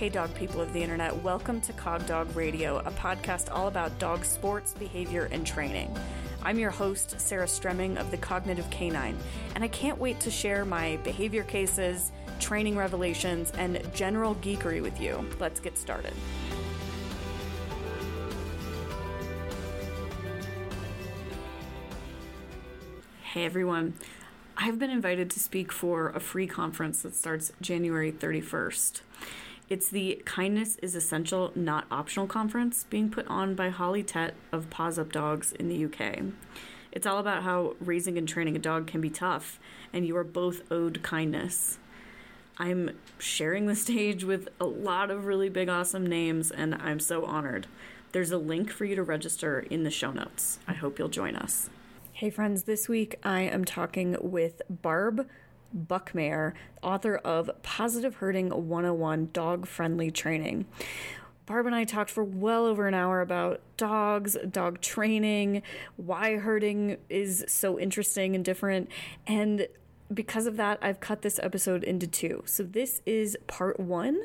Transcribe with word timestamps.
Hey, 0.00 0.08
dog 0.08 0.34
people 0.34 0.62
of 0.62 0.72
the 0.72 0.82
internet, 0.82 1.14
welcome 1.22 1.60
to 1.60 1.74
Cog 1.74 2.06
Dog 2.06 2.34
Radio, 2.34 2.78
a 2.78 2.90
podcast 2.92 3.52
all 3.52 3.68
about 3.68 3.98
dog 3.98 4.24
sports, 4.24 4.72
behavior, 4.72 5.28
and 5.30 5.46
training. 5.46 5.94
I'm 6.42 6.58
your 6.58 6.70
host, 6.70 7.20
Sarah 7.20 7.44
Stremming 7.44 7.98
of 8.00 8.10
the 8.10 8.16
Cognitive 8.16 8.64
Canine, 8.70 9.18
and 9.54 9.62
I 9.62 9.68
can't 9.68 9.98
wait 9.98 10.18
to 10.20 10.30
share 10.30 10.64
my 10.64 10.96
behavior 11.04 11.42
cases, 11.42 12.12
training 12.38 12.78
revelations, 12.78 13.52
and 13.58 13.86
general 13.92 14.36
geekery 14.36 14.80
with 14.80 14.98
you. 14.98 15.22
Let's 15.38 15.60
get 15.60 15.76
started. 15.76 16.14
Hey 23.22 23.44
everyone. 23.44 23.92
I've 24.56 24.78
been 24.78 24.90
invited 24.90 25.28
to 25.32 25.40
speak 25.40 25.70
for 25.70 26.08
a 26.08 26.20
free 26.20 26.46
conference 26.46 27.02
that 27.02 27.14
starts 27.14 27.52
January 27.60 28.10
31st. 28.12 29.02
It's 29.70 29.88
the 29.88 30.20
Kindness 30.24 30.74
is 30.82 30.96
Essential, 30.96 31.52
Not 31.54 31.86
Optional 31.92 32.26
conference 32.26 32.86
being 32.90 33.08
put 33.08 33.24
on 33.28 33.54
by 33.54 33.68
Holly 33.68 34.02
Tett 34.02 34.32
of 34.50 34.68
Paws 34.68 34.98
Up 34.98 35.12
Dogs 35.12 35.52
in 35.52 35.68
the 35.68 35.84
UK. 35.84 36.32
It's 36.90 37.06
all 37.06 37.18
about 37.18 37.44
how 37.44 37.76
raising 37.78 38.18
and 38.18 38.26
training 38.26 38.56
a 38.56 38.58
dog 38.58 38.88
can 38.88 39.00
be 39.00 39.10
tough, 39.10 39.60
and 39.92 40.04
you 40.04 40.16
are 40.16 40.24
both 40.24 40.62
owed 40.72 41.04
kindness. 41.04 41.78
I'm 42.58 42.98
sharing 43.18 43.66
the 43.66 43.76
stage 43.76 44.24
with 44.24 44.48
a 44.60 44.66
lot 44.66 45.08
of 45.08 45.26
really 45.26 45.48
big, 45.48 45.68
awesome 45.68 46.04
names, 46.04 46.50
and 46.50 46.74
I'm 46.74 46.98
so 46.98 47.24
honored. 47.24 47.68
There's 48.10 48.32
a 48.32 48.38
link 48.38 48.72
for 48.72 48.84
you 48.86 48.96
to 48.96 49.04
register 49.04 49.60
in 49.60 49.84
the 49.84 49.90
show 49.92 50.10
notes. 50.10 50.58
I 50.66 50.72
hope 50.72 50.98
you'll 50.98 51.06
join 51.06 51.36
us. 51.36 51.70
Hey, 52.12 52.30
friends, 52.30 52.64
this 52.64 52.88
week 52.88 53.20
I 53.22 53.42
am 53.42 53.64
talking 53.64 54.16
with 54.20 54.62
Barb 54.68 55.28
Buchmayer, 55.72 56.54
author 56.82 57.16
of 57.16 57.50
Positive 57.62 58.16
Herding 58.16 58.50
101 58.50 59.30
Dog 59.32 59.66
Friendly 59.66 60.10
Training. 60.10 60.66
Barb 61.46 61.66
and 61.66 61.74
I 61.74 61.84
talked 61.84 62.10
for 62.10 62.22
well 62.22 62.64
over 62.64 62.86
an 62.86 62.94
hour 62.94 63.20
about 63.20 63.60
dogs, 63.76 64.36
dog 64.48 64.80
training, 64.80 65.62
why 65.96 66.36
herding 66.36 66.96
is 67.08 67.44
so 67.48 67.78
interesting 67.78 68.36
and 68.36 68.44
different. 68.44 68.88
And 69.26 69.66
because 70.14 70.46
of 70.46 70.56
that, 70.58 70.78
I've 70.80 71.00
cut 71.00 71.22
this 71.22 71.40
episode 71.42 71.82
into 71.82 72.06
two. 72.06 72.42
So 72.46 72.62
this 72.62 73.02
is 73.04 73.36
part 73.46 73.80
one. 73.80 74.20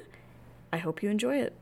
I 0.72 0.78
hope 0.78 1.02
you 1.02 1.10
enjoy 1.10 1.38
it. 1.38 1.56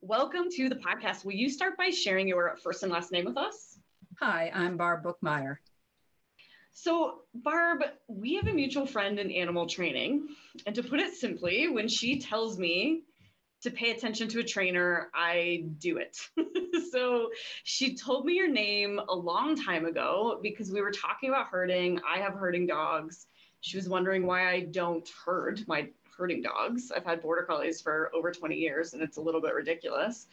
Welcome 0.00 0.50
to 0.56 0.68
the 0.68 0.74
podcast. 0.74 1.24
Will 1.24 1.32
you 1.32 1.48
start 1.48 1.76
by 1.76 1.90
sharing 1.90 2.26
your 2.26 2.56
first 2.60 2.82
and 2.82 2.90
last 2.90 3.12
name 3.12 3.24
with 3.24 3.36
us? 3.36 3.78
Hi, 4.18 4.50
I'm 4.52 4.76
Barb 4.76 5.04
Buchmayer. 5.04 5.60
So, 6.72 7.20
Barb, 7.34 7.82
we 8.08 8.34
have 8.34 8.46
a 8.46 8.52
mutual 8.52 8.86
friend 8.86 9.18
in 9.18 9.30
animal 9.30 9.66
training. 9.66 10.28
And 10.66 10.74
to 10.74 10.82
put 10.82 11.00
it 11.00 11.14
simply, 11.14 11.68
when 11.68 11.86
she 11.86 12.18
tells 12.18 12.58
me 12.58 13.02
to 13.62 13.70
pay 13.70 13.90
attention 13.90 14.26
to 14.28 14.40
a 14.40 14.42
trainer, 14.42 15.10
I 15.14 15.64
do 15.78 15.98
it. 15.98 16.18
so, 16.90 17.30
she 17.64 17.94
told 17.94 18.24
me 18.24 18.34
your 18.34 18.48
name 18.48 19.00
a 19.08 19.14
long 19.14 19.54
time 19.54 19.84
ago 19.84 20.40
because 20.42 20.72
we 20.72 20.80
were 20.80 20.90
talking 20.90 21.28
about 21.28 21.48
herding. 21.48 22.00
I 22.08 22.18
have 22.18 22.34
herding 22.34 22.66
dogs. 22.66 23.26
She 23.60 23.76
was 23.76 23.88
wondering 23.88 24.26
why 24.26 24.50
I 24.50 24.60
don't 24.60 25.08
herd 25.24 25.62
my 25.68 25.88
herding 26.16 26.42
dogs. 26.42 26.90
I've 26.94 27.04
had 27.04 27.22
border 27.22 27.42
collies 27.42 27.80
for 27.80 28.10
over 28.14 28.32
20 28.32 28.56
years 28.56 28.94
and 28.94 29.02
it's 29.02 29.16
a 29.16 29.20
little 29.20 29.40
bit 29.40 29.54
ridiculous. 29.54 30.26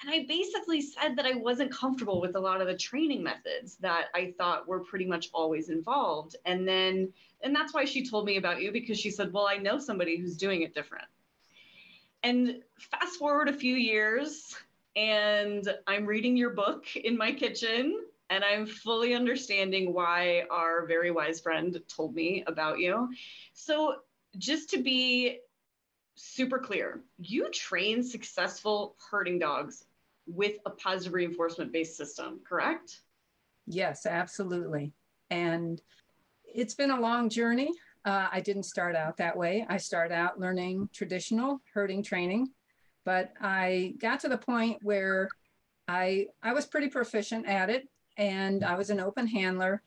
And 0.00 0.10
I 0.10 0.24
basically 0.26 0.80
said 0.80 1.16
that 1.16 1.26
I 1.26 1.34
wasn't 1.34 1.72
comfortable 1.72 2.20
with 2.20 2.34
a 2.34 2.40
lot 2.40 2.60
of 2.60 2.66
the 2.66 2.76
training 2.76 3.22
methods 3.22 3.76
that 3.76 4.06
I 4.14 4.34
thought 4.36 4.66
were 4.66 4.80
pretty 4.80 5.06
much 5.06 5.30
always 5.32 5.68
involved. 5.68 6.36
And 6.44 6.66
then, 6.66 7.12
and 7.42 7.54
that's 7.54 7.72
why 7.72 7.84
she 7.84 8.08
told 8.08 8.26
me 8.26 8.36
about 8.36 8.60
you 8.60 8.72
because 8.72 8.98
she 8.98 9.10
said, 9.10 9.32
Well, 9.32 9.46
I 9.46 9.56
know 9.56 9.78
somebody 9.78 10.16
who's 10.16 10.36
doing 10.36 10.62
it 10.62 10.74
different. 10.74 11.06
And 12.24 12.62
fast 12.78 13.18
forward 13.18 13.48
a 13.48 13.52
few 13.52 13.74
years, 13.74 14.56
and 14.94 15.68
I'm 15.86 16.06
reading 16.06 16.36
your 16.36 16.50
book 16.50 16.96
in 16.96 17.16
my 17.16 17.32
kitchen, 17.32 18.00
and 18.30 18.44
I'm 18.44 18.66
fully 18.66 19.14
understanding 19.14 19.92
why 19.92 20.44
our 20.50 20.86
very 20.86 21.10
wise 21.10 21.40
friend 21.40 21.80
told 21.88 22.14
me 22.14 22.44
about 22.46 22.78
you. 22.78 23.10
So, 23.54 23.96
just 24.38 24.70
to 24.70 24.82
be 24.82 25.40
super 26.14 26.58
clear, 26.58 27.00
you 27.18 27.50
train 27.50 28.02
successful 28.02 28.96
herding 29.10 29.38
dogs 29.38 29.84
with 30.26 30.56
a 30.66 30.70
positive 30.70 31.14
reinforcement 31.14 31.72
based 31.72 31.96
system, 31.96 32.40
correct? 32.48 33.00
Yes, 33.66 34.06
absolutely. 34.06 34.92
And 35.30 35.80
it's 36.44 36.74
been 36.74 36.90
a 36.90 37.00
long 37.00 37.28
journey. 37.28 37.70
Uh, 38.04 38.28
I 38.30 38.40
didn't 38.40 38.64
start 38.64 38.96
out 38.96 39.16
that 39.18 39.36
way. 39.36 39.64
I 39.68 39.76
started 39.76 40.14
out 40.14 40.40
learning 40.40 40.88
traditional 40.92 41.60
herding 41.72 42.02
training, 42.02 42.48
but 43.04 43.32
I 43.40 43.94
got 44.00 44.20
to 44.20 44.28
the 44.28 44.38
point 44.38 44.78
where 44.82 45.28
I 45.88 46.26
I 46.42 46.52
was 46.52 46.66
pretty 46.66 46.88
proficient 46.88 47.46
at 47.46 47.70
it, 47.70 47.88
and 48.16 48.64
I 48.64 48.76
was 48.76 48.90
an 48.90 49.00
open 49.00 49.26
handler, 49.26 49.82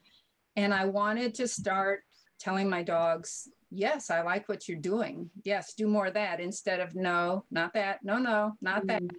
and 0.55 0.73
I 0.73 0.85
wanted 0.85 1.35
to 1.35 1.47
start 1.47 2.03
telling 2.39 2.69
my 2.69 2.83
dogs, 2.83 3.49
"Yes, 3.75 4.09
I 4.09 4.21
like 4.21 4.49
what 4.49 4.67
you're 4.67 4.77
doing. 4.77 5.29
Yes, 5.43 5.73
do 5.73 5.87
more 5.87 6.07
of 6.07 6.13
that," 6.15 6.39
instead 6.39 6.79
of 6.79 6.95
"No, 6.95 7.45
not 7.51 7.73
that. 7.73 8.03
No, 8.03 8.17
no, 8.17 8.53
not 8.61 8.85
mm-hmm. 8.85 9.07
that." 9.07 9.15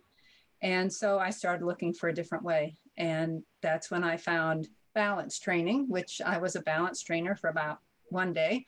And 0.63 0.93
so 0.93 1.19
I 1.19 1.31
started 1.31 1.65
looking 1.65 1.93
for 1.93 2.09
a 2.09 2.15
different 2.15 2.45
way. 2.45 2.77
And 2.97 3.43
that's 3.63 3.91
when 3.91 4.03
I 4.03 4.17
found 4.17 4.69
balance 4.95 5.39
training, 5.39 5.89
which 5.89 6.21
I 6.25 6.39
was 6.39 6.57
a 6.57 6.63
balance 6.63 7.03
trainer 7.03 7.37
for 7.37 7.51
about 7.51 7.79
one 8.09 8.33
day 8.33 8.65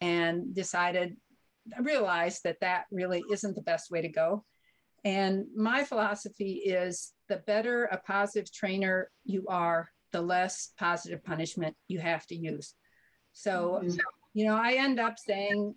and 0.00 0.54
decided, 0.54 1.16
I 1.76 1.80
realized 1.80 2.42
that 2.44 2.60
that 2.60 2.86
really 2.90 3.22
isn't 3.30 3.54
the 3.54 3.62
best 3.62 3.90
way 3.90 4.02
to 4.02 4.08
go. 4.08 4.44
And 5.04 5.46
my 5.56 5.84
philosophy 5.84 6.54
is 6.54 7.12
the 7.28 7.36
better 7.46 7.84
a 7.84 7.98
positive 7.98 8.52
trainer 8.52 9.10
you 9.24 9.46
are, 9.48 9.88
the 10.10 10.20
less 10.20 10.72
positive 10.76 11.24
punishment 11.24 11.76
you 11.88 12.00
have 12.00 12.26
to 12.26 12.34
use. 12.34 12.74
So, 13.32 13.80
mm-hmm. 13.82 13.96
You 14.34 14.46
know, 14.46 14.56
I 14.56 14.74
end 14.74 14.98
up 15.00 15.18
saying 15.18 15.74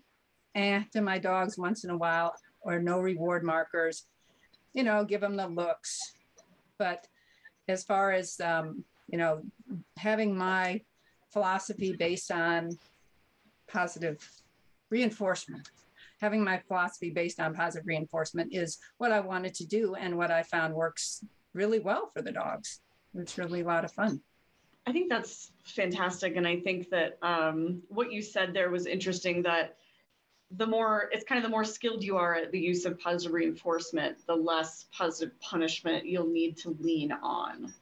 eh 0.55 0.83
to 0.93 1.01
my 1.01 1.19
dogs 1.19 1.57
once 1.57 1.83
in 1.83 1.89
a 1.89 1.97
while 1.97 2.33
or 2.61 2.79
no 2.79 2.99
reward 2.99 3.43
markers 3.43 4.05
you 4.75 4.83
know, 4.83 5.03
give 5.05 5.21
them 5.21 5.37
the 5.37 5.47
looks. 5.47 6.13
But 6.77 7.07
as 7.67 7.83
far 7.83 8.11
as, 8.11 8.39
um, 8.41 8.83
you 9.07 9.17
know, 9.17 9.41
having 9.97 10.37
my 10.37 10.81
philosophy 11.31 11.95
based 11.95 12.29
on 12.29 12.77
positive 13.67 14.19
reinforcement, 14.91 15.71
having 16.19 16.43
my 16.43 16.61
philosophy 16.67 17.09
based 17.09 17.39
on 17.39 17.55
positive 17.55 17.87
reinforcement 17.87 18.53
is 18.53 18.77
what 18.97 19.13
I 19.13 19.21
wanted 19.21 19.55
to 19.55 19.65
do 19.65 19.95
and 19.95 20.17
what 20.17 20.29
I 20.29 20.43
found 20.43 20.73
works 20.73 21.23
really 21.53 21.79
well 21.79 22.11
for 22.13 22.21
the 22.21 22.33
dogs. 22.33 22.81
It's 23.15 23.37
really 23.37 23.61
a 23.61 23.65
lot 23.65 23.85
of 23.85 23.91
fun. 23.91 24.21
I 24.87 24.91
think 24.91 25.09
that's 25.09 25.51
fantastic. 25.63 26.35
And 26.35 26.47
I 26.47 26.59
think 26.59 26.89
that 26.89 27.17
um, 27.21 27.81
what 27.89 28.11
you 28.11 28.21
said 28.21 28.53
there 28.53 28.69
was 28.69 28.85
interesting 28.85 29.41
that 29.43 29.77
the 30.51 30.67
more 30.67 31.09
it's 31.11 31.25
kind 31.25 31.39
of 31.39 31.43
the 31.43 31.49
more 31.49 31.63
skilled 31.63 32.03
you 32.03 32.17
are 32.17 32.35
at 32.35 32.51
the 32.51 32.59
use 32.59 32.85
of 32.85 32.99
positive 32.99 33.33
reinforcement, 33.33 34.17
the 34.27 34.35
less 34.35 34.85
positive 34.91 35.39
punishment 35.39 36.05
you'll 36.05 36.27
need 36.27 36.57
to 36.57 36.77
lean 36.79 37.11
on. 37.11 37.73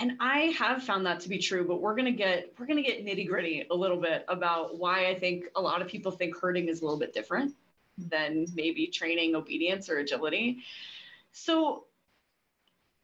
And 0.00 0.16
I 0.20 0.54
have 0.58 0.82
found 0.82 1.06
that 1.06 1.20
to 1.20 1.28
be 1.28 1.38
true, 1.38 1.66
but 1.66 1.80
we're 1.80 1.94
gonna 1.94 2.12
get 2.12 2.52
we're 2.58 2.66
gonna 2.66 2.82
get 2.82 3.06
nitty 3.06 3.26
gritty 3.26 3.66
a 3.70 3.74
little 3.74 4.00
bit 4.00 4.24
about 4.28 4.78
why 4.78 5.06
I 5.06 5.18
think 5.18 5.46
a 5.56 5.60
lot 5.60 5.80
of 5.80 5.88
people 5.88 6.12
think 6.12 6.36
herding 6.36 6.68
is 6.68 6.82
a 6.82 6.84
little 6.84 6.98
bit 6.98 7.14
different 7.14 7.54
than 7.96 8.46
maybe 8.54 8.88
training 8.88 9.34
obedience 9.34 9.88
or 9.88 9.98
agility. 9.98 10.58
So 11.32 11.86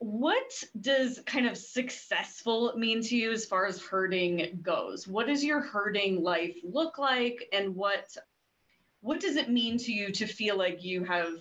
what 0.00 0.50
does 0.80 1.20
kind 1.26 1.46
of 1.46 1.58
successful 1.58 2.72
mean 2.74 3.02
to 3.02 3.14
you 3.14 3.30
as 3.32 3.44
far 3.44 3.66
as 3.66 3.78
herding 3.78 4.58
goes? 4.62 5.06
What 5.06 5.26
does 5.26 5.44
your 5.44 5.60
herding 5.60 6.22
life 6.22 6.56
look 6.64 6.98
like 6.98 7.46
and 7.52 7.76
what 7.76 8.16
what 9.02 9.20
does 9.20 9.36
it 9.36 9.50
mean 9.50 9.76
to 9.78 9.92
you 9.92 10.10
to 10.12 10.26
feel 10.26 10.56
like 10.56 10.82
you 10.82 11.04
have 11.04 11.32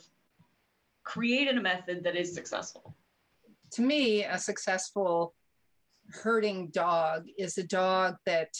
created 1.04 1.58
a 1.58 1.62
method 1.62 2.04
that 2.04 2.18
is 2.18 2.34
successful? 2.34 2.94
To 3.74 3.82
me, 3.82 4.26
a 4.26 4.38
successful 4.38 5.34
herding 6.12 6.68
dog 6.68 7.28
is 7.38 7.58
a 7.58 7.64
dog 7.64 8.16
that 8.26 8.54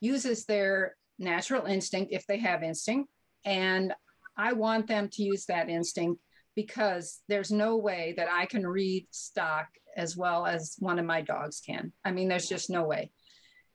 uses 0.00 0.44
their 0.44 0.96
natural 1.18 1.66
instinct 1.66 2.12
if 2.12 2.24
they 2.26 2.38
have 2.38 2.62
instinct. 2.62 3.10
And 3.44 3.94
I 4.36 4.52
want 4.52 4.86
them 4.86 5.08
to 5.12 5.22
use 5.24 5.46
that 5.46 5.68
instinct 5.68 6.20
because 6.54 7.20
there's 7.28 7.50
no 7.50 7.76
way 7.76 8.14
that 8.16 8.28
I 8.30 8.46
can 8.46 8.66
read 8.66 9.06
stock 9.10 9.66
as 9.96 10.16
well 10.16 10.46
as 10.46 10.76
one 10.78 10.98
of 10.98 11.04
my 11.04 11.22
dogs 11.22 11.60
can. 11.64 11.92
I 12.04 12.12
mean, 12.12 12.28
there's 12.28 12.48
just 12.48 12.70
no 12.70 12.84
way. 12.84 13.10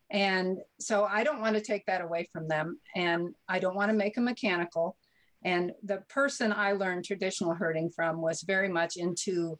And 0.09 0.57
so 0.79 1.03
I 1.03 1.23
don't 1.23 1.41
want 1.41 1.55
to 1.55 1.61
take 1.61 1.85
that 1.87 2.01
away 2.01 2.27
from 2.31 2.47
them. 2.47 2.79
And 2.95 3.35
I 3.47 3.59
don't 3.59 3.75
want 3.75 3.91
to 3.91 3.97
make 3.97 4.15
them 4.15 4.25
mechanical. 4.25 4.97
And 5.43 5.71
the 5.83 5.97
person 6.09 6.53
I 6.53 6.73
learned 6.73 7.05
traditional 7.05 7.53
herding 7.53 7.91
from 7.95 8.21
was 8.21 8.41
very 8.41 8.69
much 8.69 8.97
into 8.97 9.57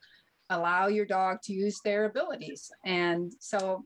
allow 0.49 0.87
your 0.87 1.05
dog 1.05 1.41
to 1.43 1.53
use 1.53 1.79
their 1.83 2.05
abilities. 2.05 2.71
And 2.85 3.31
so 3.39 3.85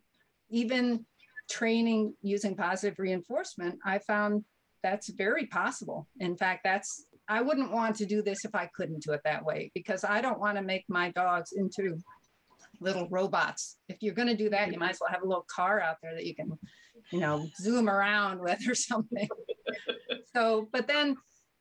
even 0.49 1.05
training 1.49 2.13
using 2.21 2.55
positive 2.55 2.99
reinforcement, 2.99 3.79
I 3.83 3.99
found 3.99 4.45
that's 4.83 5.09
very 5.09 5.47
possible. 5.47 6.07
In 6.19 6.37
fact, 6.37 6.61
that's 6.63 7.05
I 7.31 7.39
wouldn't 7.39 7.71
want 7.71 7.95
to 7.95 8.05
do 8.05 8.21
this 8.21 8.43
if 8.43 8.53
I 8.53 8.69
couldn't 8.75 9.03
do 9.03 9.13
it 9.13 9.21
that 9.23 9.45
way 9.45 9.71
because 9.73 10.03
I 10.03 10.19
don't 10.19 10.41
want 10.41 10.57
to 10.57 10.61
make 10.61 10.83
my 10.89 11.11
dogs 11.11 11.53
into 11.53 11.97
little 12.81 13.07
robots. 13.09 13.77
If 13.87 13.99
you're 14.01 14.13
going 14.13 14.27
to 14.27 14.35
do 14.35 14.49
that, 14.49 14.69
you 14.69 14.77
might 14.77 14.91
as 14.91 14.97
well 14.99 15.11
have 15.11 15.23
a 15.23 15.27
little 15.27 15.45
car 15.49 15.79
out 15.79 15.95
there 16.03 16.13
that 16.13 16.25
you 16.25 16.35
can, 16.35 16.59
you 17.09 17.21
know, 17.21 17.47
zoom 17.55 17.87
around 17.87 18.41
with 18.41 18.67
or 18.67 18.75
something. 18.91 19.29
so, 20.35 20.67
but 20.73 20.89
then 20.89 21.15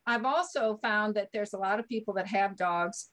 I've 0.06 0.24
also 0.24 0.80
found 0.82 1.14
that 1.14 1.28
there's 1.32 1.52
a 1.52 1.58
lot 1.58 1.78
of 1.78 1.86
people 1.86 2.14
that 2.14 2.26
have 2.26 2.56
dogs, 2.56 3.10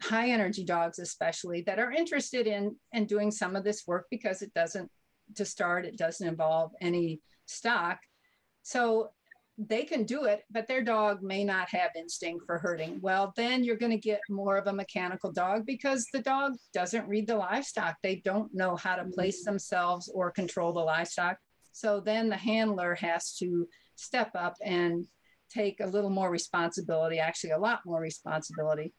high 0.00 0.30
energy 0.30 0.64
dogs 0.64 0.98
especially, 0.98 1.60
that 1.66 1.78
are 1.78 1.92
interested 1.92 2.46
in 2.46 2.74
in 2.94 3.04
doing 3.04 3.30
some 3.30 3.54
of 3.54 3.64
this 3.64 3.82
work 3.86 4.06
because 4.10 4.40
it 4.40 4.54
doesn't 4.54 4.90
to 5.34 5.44
start, 5.44 5.84
it 5.84 5.98
doesn't 5.98 6.26
involve 6.26 6.70
any 6.80 7.20
stock. 7.44 7.98
So 8.62 9.10
they 9.58 9.82
can 9.82 10.04
do 10.04 10.24
it, 10.24 10.44
but 10.50 10.68
their 10.68 10.82
dog 10.82 11.20
may 11.20 11.42
not 11.42 11.68
have 11.70 11.90
instinct 11.96 12.46
for 12.46 12.58
herding. 12.58 13.00
Well, 13.02 13.32
then 13.36 13.64
you're 13.64 13.76
going 13.76 13.92
to 13.92 13.98
get 13.98 14.20
more 14.30 14.56
of 14.56 14.68
a 14.68 14.72
mechanical 14.72 15.32
dog 15.32 15.66
because 15.66 16.06
the 16.12 16.22
dog 16.22 16.52
doesn't 16.72 17.08
read 17.08 17.26
the 17.26 17.36
livestock. 17.36 17.96
They 18.02 18.16
don't 18.24 18.54
know 18.54 18.76
how 18.76 18.94
to 18.94 19.04
place 19.06 19.40
mm-hmm. 19.40 19.50
themselves 19.52 20.08
or 20.14 20.30
control 20.30 20.72
the 20.72 20.80
livestock. 20.80 21.38
So 21.72 21.98
then 21.98 22.28
the 22.28 22.36
handler 22.36 22.94
has 22.96 23.34
to 23.38 23.66
step 23.96 24.30
up 24.36 24.54
and 24.62 25.04
take 25.50 25.80
a 25.80 25.86
little 25.86 26.10
more 26.10 26.30
responsibility, 26.30 27.18
actually, 27.18 27.50
a 27.50 27.58
lot 27.58 27.80
more 27.84 28.00
responsibility. 28.00 28.94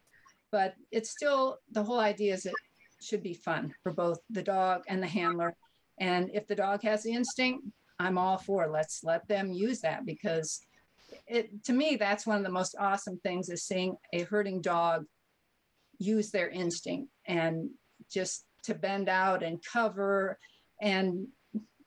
But 0.51 0.73
it's 0.91 1.11
still 1.11 1.59
the 1.71 1.83
whole 1.83 1.99
idea 1.99 2.33
is 2.33 2.45
it 2.45 2.53
should 3.01 3.23
be 3.23 3.33
fun 3.33 3.73
for 3.81 3.93
both 3.93 4.19
the 4.29 4.43
dog 4.43 4.81
and 4.89 5.01
the 5.01 5.07
handler. 5.07 5.55
And 6.01 6.31
if 6.33 6.47
the 6.47 6.55
dog 6.55 6.81
has 6.83 7.03
the 7.03 7.13
instinct, 7.13 7.65
I'm 7.99 8.17
all 8.17 8.37
for 8.37 8.69
let's 8.69 9.03
let 9.03 9.27
them 9.27 9.51
use 9.51 9.81
that 9.81 10.05
because 10.05 10.61
it 11.27 11.63
to 11.65 11.73
me 11.73 11.95
that's 11.95 12.25
one 12.25 12.37
of 12.37 12.43
the 12.43 12.51
most 12.51 12.75
awesome 12.79 13.19
things 13.23 13.49
is 13.49 13.65
seeing 13.65 13.95
a 14.13 14.23
herding 14.23 14.61
dog 14.61 15.05
use 15.97 16.31
their 16.31 16.49
instinct 16.49 17.09
and 17.27 17.69
just 18.09 18.45
to 18.63 18.73
bend 18.73 19.09
out 19.09 19.43
and 19.43 19.63
cover 19.63 20.37
and 20.81 21.27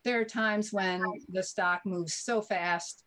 there 0.04 0.20
are 0.20 0.24
times 0.24 0.72
when 0.72 1.02
the 1.28 1.42
stock 1.42 1.82
moves 1.84 2.14
so 2.14 2.42
fast 2.42 3.04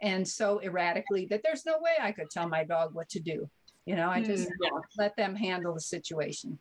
and 0.00 0.26
so 0.26 0.60
erratically 0.62 1.26
that 1.30 1.40
there's 1.42 1.64
no 1.64 1.78
way 1.80 1.92
I 2.00 2.12
could 2.12 2.30
tell 2.30 2.48
my 2.48 2.64
dog 2.64 2.94
what 2.94 3.08
to 3.10 3.20
do. 3.20 3.48
You 3.86 3.96
know, 3.96 4.10
I 4.10 4.22
just 4.22 4.48
mm, 4.48 4.52
yeah. 4.60 4.70
let 4.98 5.16
them 5.16 5.34
handle 5.34 5.72
the 5.72 5.80
situation. 5.80 6.58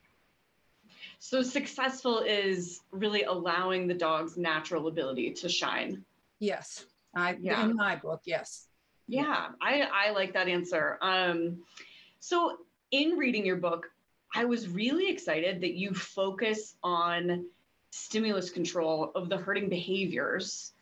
So 1.27 1.41
successful 1.41 2.19
is 2.19 2.81
really 2.91 3.23
allowing 3.23 3.87
the 3.87 3.95
dog's 3.95 4.37
natural 4.37 4.87
ability 4.87 5.31
to 5.31 5.49
shine. 5.49 6.05
Yes. 6.39 6.85
I 7.15 7.35
yeah. 7.41 7.65
in 7.65 7.75
my 7.75 7.95
book, 7.95 8.21
yes. 8.25 8.67
Yeah, 9.07 9.47
I, 9.59 9.89
I 9.91 10.11
like 10.11 10.33
that 10.33 10.47
answer. 10.47 10.99
Um, 11.01 11.63
so 12.19 12.57
in 12.91 13.17
reading 13.17 13.43
your 13.43 13.55
book, 13.55 13.87
I 14.35 14.45
was 14.45 14.69
really 14.69 15.09
excited 15.09 15.61
that 15.61 15.73
you 15.73 15.95
focus 15.95 16.75
on 16.83 17.47
stimulus 17.89 18.51
control 18.51 19.11
of 19.15 19.27
the 19.27 19.37
herding 19.37 19.67
behaviors 19.67 20.73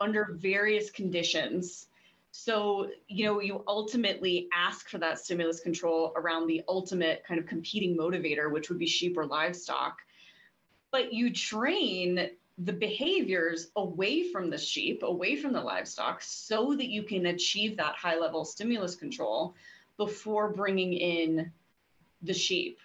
under 0.00 0.30
various 0.32 0.90
conditions 0.90 1.88
so, 2.32 2.88
you 3.08 3.24
know, 3.24 3.40
you 3.40 3.64
ultimately 3.66 4.48
ask 4.54 4.88
for 4.88 4.98
that 4.98 5.18
stimulus 5.18 5.60
control 5.60 6.12
around 6.16 6.46
the 6.46 6.62
ultimate 6.68 7.24
kind 7.26 7.40
of 7.40 7.46
competing 7.46 7.96
motivator, 7.96 8.50
which 8.50 8.68
would 8.68 8.78
be 8.78 8.86
sheep 8.86 9.18
or 9.18 9.26
livestock. 9.26 9.98
But 10.92 11.12
you 11.12 11.32
train 11.32 12.30
the 12.58 12.72
behaviors 12.72 13.68
away 13.74 14.30
from 14.30 14.50
the 14.50 14.58
sheep, 14.58 15.02
away 15.02 15.36
from 15.36 15.52
the 15.52 15.60
livestock, 15.60 16.22
so 16.22 16.74
that 16.76 16.88
you 16.88 17.02
can 17.02 17.26
achieve 17.26 17.76
that 17.76 17.94
high 17.94 18.18
level 18.18 18.44
stimulus 18.44 18.94
control 18.94 19.54
before 19.96 20.52
bringing 20.52 20.92
in 20.92 21.50
the 22.22 22.34
sheep. 22.34 22.78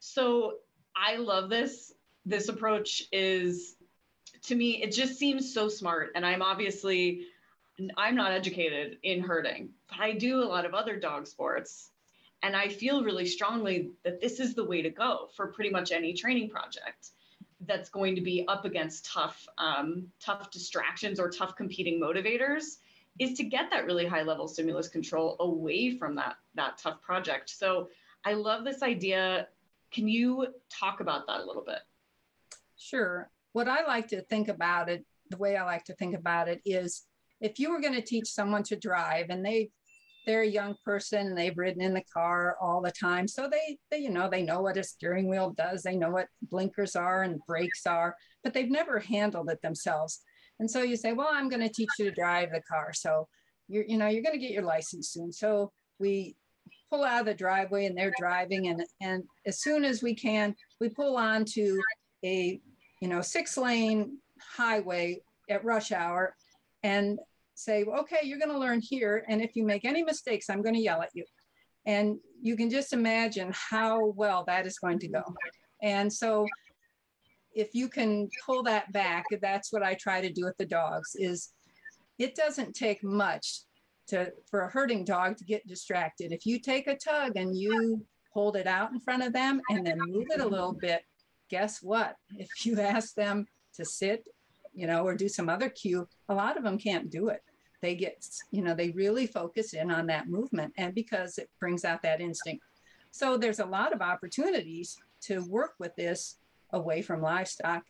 So 0.00 0.56
I 0.94 1.16
love 1.16 1.48
this. 1.48 1.94
This 2.26 2.48
approach 2.48 3.04
is, 3.10 3.76
to 4.42 4.54
me, 4.54 4.82
it 4.82 4.92
just 4.92 5.16
seems 5.16 5.52
so 5.52 5.68
smart. 5.68 6.12
And 6.14 6.26
I'm 6.26 6.42
obviously 6.42 7.26
I'm 7.96 8.14
not 8.14 8.32
educated 8.32 8.98
in 9.02 9.22
herding, 9.22 9.70
but 9.88 10.00
I 10.00 10.12
do 10.12 10.42
a 10.42 10.44
lot 10.44 10.64
of 10.64 10.74
other 10.74 10.98
dog 10.98 11.26
sports. 11.26 11.90
And 12.42 12.56
I 12.56 12.68
feel 12.68 13.04
really 13.04 13.26
strongly 13.26 13.90
that 14.04 14.20
this 14.20 14.40
is 14.40 14.54
the 14.54 14.64
way 14.64 14.82
to 14.82 14.90
go 14.90 15.28
for 15.36 15.46
pretty 15.48 15.70
much 15.70 15.92
any 15.92 16.12
training 16.12 16.50
project 16.50 17.10
that's 17.66 17.88
going 17.88 18.16
to 18.16 18.20
be 18.20 18.44
up 18.48 18.64
against 18.64 19.06
tough, 19.06 19.46
um, 19.58 20.08
tough 20.20 20.50
distractions 20.50 21.20
or 21.20 21.30
tough 21.30 21.56
competing 21.56 22.00
motivators 22.00 22.78
is 23.18 23.34
to 23.34 23.44
get 23.44 23.70
that 23.70 23.86
really 23.86 24.06
high 24.06 24.22
level 24.22 24.48
stimulus 24.48 24.88
control 24.88 25.36
away 25.40 25.96
from 25.96 26.16
that, 26.16 26.36
that 26.54 26.78
tough 26.78 27.00
project. 27.00 27.50
So 27.50 27.88
I 28.24 28.34
love 28.34 28.64
this 28.64 28.82
idea. 28.82 29.48
Can 29.92 30.08
you 30.08 30.48
talk 30.68 31.00
about 31.00 31.26
that 31.26 31.40
a 31.40 31.44
little 31.44 31.62
bit? 31.64 31.80
Sure. 32.76 33.30
What 33.52 33.68
I 33.68 33.86
like 33.86 34.08
to 34.08 34.22
think 34.22 34.48
about 34.48 34.88
it, 34.88 35.04
the 35.30 35.36
way 35.36 35.56
I 35.56 35.64
like 35.64 35.84
to 35.84 35.94
think 35.94 36.16
about 36.16 36.48
it 36.48 36.62
is 36.64 37.04
if 37.42 37.58
you 37.58 37.70
were 37.70 37.80
going 37.80 37.94
to 37.94 38.00
teach 38.00 38.28
someone 38.28 38.62
to 38.62 38.76
drive 38.76 39.26
and 39.28 39.44
they 39.44 39.70
they're 40.24 40.42
a 40.42 40.46
young 40.46 40.76
person 40.84 41.26
and 41.26 41.36
they've 41.36 41.58
ridden 41.58 41.82
in 41.82 41.92
the 41.92 42.04
car 42.14 42.56
all 42.60 42.80
the 42.80 42.92
time 42.92 43.26
so 43.26 43.48
they, 43.50 43.76
they 43.90 43.98
you 43.98 44.10
know 44.10 44.30
they 44.30 44.42
know 44.42 44.62
what 44.62 44.76
a 44.76 44.82
steering 44.82 45.28
wheel 45.28 45.52
does 45.58 45.82
they 45.82 45.96
know 45.96 46.10
what 46.10 46.28
blinkers 46.50 46.96
are 46.96 47.24
and 47.24 47.40
brakes 47.46 47.86
are 47.86 48.14
but 48.42 48.54
they've 48.54 48.70
never 48.70 48.98
handled 48.98 49.50
it 49.50 49.60
themselves. 49.62 50.20
And 50.58 50.70
so 50.70 50.82
you 50.82 50.96
say 50.96 51.12
well 51.12 51.28
i'm 51.30 51.48
going 51.48 51.62
to 51.62 51.68
teach 51.68 51.90
you 51.98 52.06
to 52.06 52.14
drive 52.14 52.50
the 52.52 52.62
car 52.62 52.92
so 52.92 53.26
you're 53.68 53.84
you 53.86 53.96
know 53.96 54.08
you're 54.08 54.22
going 54.22 54.38
to 54.38 54.40
get 54.40 54.52
your 54.52 54.64
license 54.64 55.10
soon. 55.10 55.32
So 55.32 55.72
we 55.98 56.36
pull 56.90 57.04
out 57.04 57.20
of 57.20 57.26
the 57.26 57.34
driveway 57.34 57.86
and 57.86 57.96
they're 57.96 58.12
driving 58.18 58.68
and 58.68 58.84
and 59.00 59.24
as 59.46 59.60
soon 59.60 59.84
as 59.84 60.02
we 60.02 60.14
can 60.14 60.54
we 60.80 60.88
pull 60.88 61.16
onto 61.16 61.78
a 62.24 62.60
you 63.00 63.08
know 63.08 63.22
six 63.22 63.56
lane 63.56 64.18
highway 64.40 65.18
at 65.48 65.64
rush 65.64 65.90
hour 65.90 66.36
and 66.82 67.18
say, 67.54 67.84
okay, 67.84 68.20
you're 68.22 68.38
going 68.38 68.50
to 68.50 68.58
learn 68.58 68.80
here. 68.80 69.24
And 69.28 69.42
if 69.42 69.54
you 69.54 69.64
make 69.64 69.84
any 69.84 70.02
mistakes, 70.02 70.48
I'm 70.48 70.62
going 70.62 70.74
to 70.74 70.80
yell 70.80 71.02
at 71.02 71.10
you. 71.14 71.24
And 71.86 72.18
you 72.40 72.56
can 72.56 72.70
just 72.70 72.92
imagine 72.92 73.52
how 73.52 74.06
well 74.16 74.44
that 74.46 74.66
is 74.66 74.78
going 74.78 74.98
to 75.00 75.08
go. 75.08 75.22
And 75.82 76.12
so 76.12 76.46
if 77.54 77.74
you 77.74 77.88
can 77.88 78.28
pull 78.46 78.62
that 78.64 78.92
back, 78.92 79.24
that's 79.40 79.72
what 79.72 79.82
I 79.82 79.94
try 79.94 80.20
to 80.20 80.32
do 80.32 80.44
with 80.44 80.56
the 80.58 80.66
dogs 80.66 81.14
is 81.16 81.50
it 82.18 82.34
doesn't 82.34 82.74
take 82.74 83.02
much 83.02 83.62
to 84.08 84.32
for 84.50 84.62
a 84.62 84.70
herding 84.70 85.04
dog 85.04 85.36
to 85.38 85.44
get 85.44 85.66
distracted. 85.66 86.32
If 86.32 86.46
you 86.46 86.58
take 86.58 86.86
a 86.86 86.96
tug 86.96 87.32
and 87.36 87.56
you 87.56 88.04
hold 88.32 88.56
it 88.56 88.66
out 88.66 88.92
in 88.92 89.00
front 89.00 89.22
of 89.22 89.32
them 89.32 89.60
and 89.70 89.86
then 89.86 89.98
move 90.06 90.26
it 90.30 90.40
a 90.40 90.46
little 90.46 90.72
bit, 90.72 91.02
guess 91.50 91.82
what? 91.82 92.16
If 92.36 92.64
you 92.64 92.80
ask 92.80 93.14
them 93.14 93.46
to 93.74 93.84
sit, 93.84 94.26
you 94.74 94.86
know, 94.86 95.04
or 95.04 95.14
do 95.14 95.28
some 95.28 95.48
other 95.48 95.68
cue, 95.68 96.08
a 96.28 96.34
lot 96.34 96.56
of 96.56 96.64
them 96.64 96.78
can't 96.78 97.10
do 97.10 97.28
it 97.28 97.42
they 97.82 97.96
get, 97.96 98.24
you 98.52 98.62
know, 98.62 98.74
they 98.74 98.90
really 98.90 99.26
focus 99.26 99.74
in 99.74 99.90
on 99.90 100.06
that 100.06 100.28
movement 100.28 100.72
and 100.78 100.94
because 100.94 101.36
it 101.36 101.50
brings 101.58 101.84
out 101.84 102.00
that 102.02 102.20
instinct. 102.20 102.64
So 103.10 103.36
there's 103.36 103.58
a 103.58 103.66
lot 103.66 103.92
of 103.92 104.00
opportunities 104.00 104.96
to 105.22 105.44
work 105.44 105.74
with 105.78 105.94
this 105.96 106.38
away 106.70 107.02
from 107.02 107.20
livestock. 107.20 107.82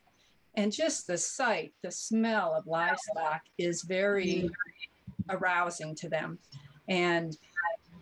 And 0.55 0.71
just 0.71 1.07
the 1.07 1.17
sight, 1.17 1.73
the 1.83 1.91
smell 1.91 2.53
of 2.53 2.67
livestock 2.67 3.41
is 3.57 3.83
very 3.83 4.49
arousing 5.29 5.95
to 5.95 6.09
them. 6.09 6.39
And 6.89 7.37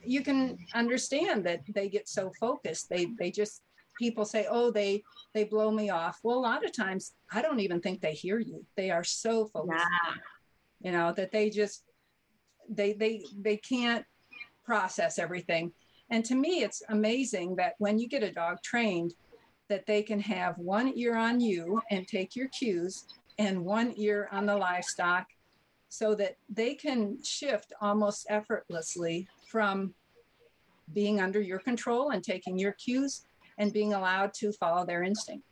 you 0.03 0.23
can 0.23 0.57
understand 0.73 1.45
that 1.45 1.61
they 1.73 1.87
get 1.89 2.09
so 2.09 2.31
focused. 2.39 2.89
They 2.89 3.07
they 3.19 3.31
just 3.31 3.61
people 3.99 4.25
say, 4.25 4.47
oh, 4.49 4.71
they 4.71 5.03
they 5.33 5.45
blow 5.45 5.71
me 5.71 5.89
off. 5.89 6.19
Well, 6.23 6.37
a 6.37 6.39
lot 6.39 6.65
of 6.65 6.73
times 6.73 7.13
I 7.31 7.41
don't 7.41 7.59
even 7.59 7.79
think 7.79 8.01
they 8.01 8.13
hear 8.13 8.39
you. 8.39 8.65
They 8.75 8.91
are 8.91 9.03
so 9.03 9.47
focused. 9.47 9.79
Yeah 9.79 10.13
you 10.81 10.91
know 10.91 11.13
that 11.13 11.31
they 11.31 11.49
just 11.49 11.83
they 12.69 12.93
they 12.93 13.23
they 13.39 13.57
can't 13.57 14.05
process 14.63 15.19
everything 15.19 15.71
and 16.09 16.23
to 16.25 16.35
me 16.35 16.63
it's 16.63 16.81
amazing 16.89 17.55
that 17.55 17.73
when 17.77 17.99
you 17.99 18.07
get 18.07 18.23
a 18.23 18.31
dog 18.31 18.57
trained 18.63 19.13
that 19.69 19.85
they 19.85 20.03
can 20.03 20.19
have 20.19 20.57
one 20.57 20.91
ear 20.95 21.15
on 21.15 21.39
you 21.39 21.81
and 21.91 22.07
take 22.07 22.35
your 22.35 22.49
cues 22.49 23.05
and 23.39 23.63
one 23.63 23.93
ear 23.97 24.27
on 24.31 24.45
the 24.45 24.55
livestock 24.55 25.25
so 25.89 26.13
that 26.15 26.35
they 26.49 26.73
can 26.73 27.21
shift 27.23 27.73
almost 27.81 28.25
effortlessly 28.29 29.27
from 29.47 29.93
being 30.93 31.21
under 31.21 31.41
your 31.41 31.59
control 31.59 32.11
and 32.11 32.23
taking 32.23 32.57
your 32.57 32.73
cues 32.73 33.25
and 33.61 33.71
being 33.71 33.93
allowed 33.93 34.33
to 34.33 34.51
follow 34.51 34.85
their 34.85 35.03
instinct. 35.03 35.45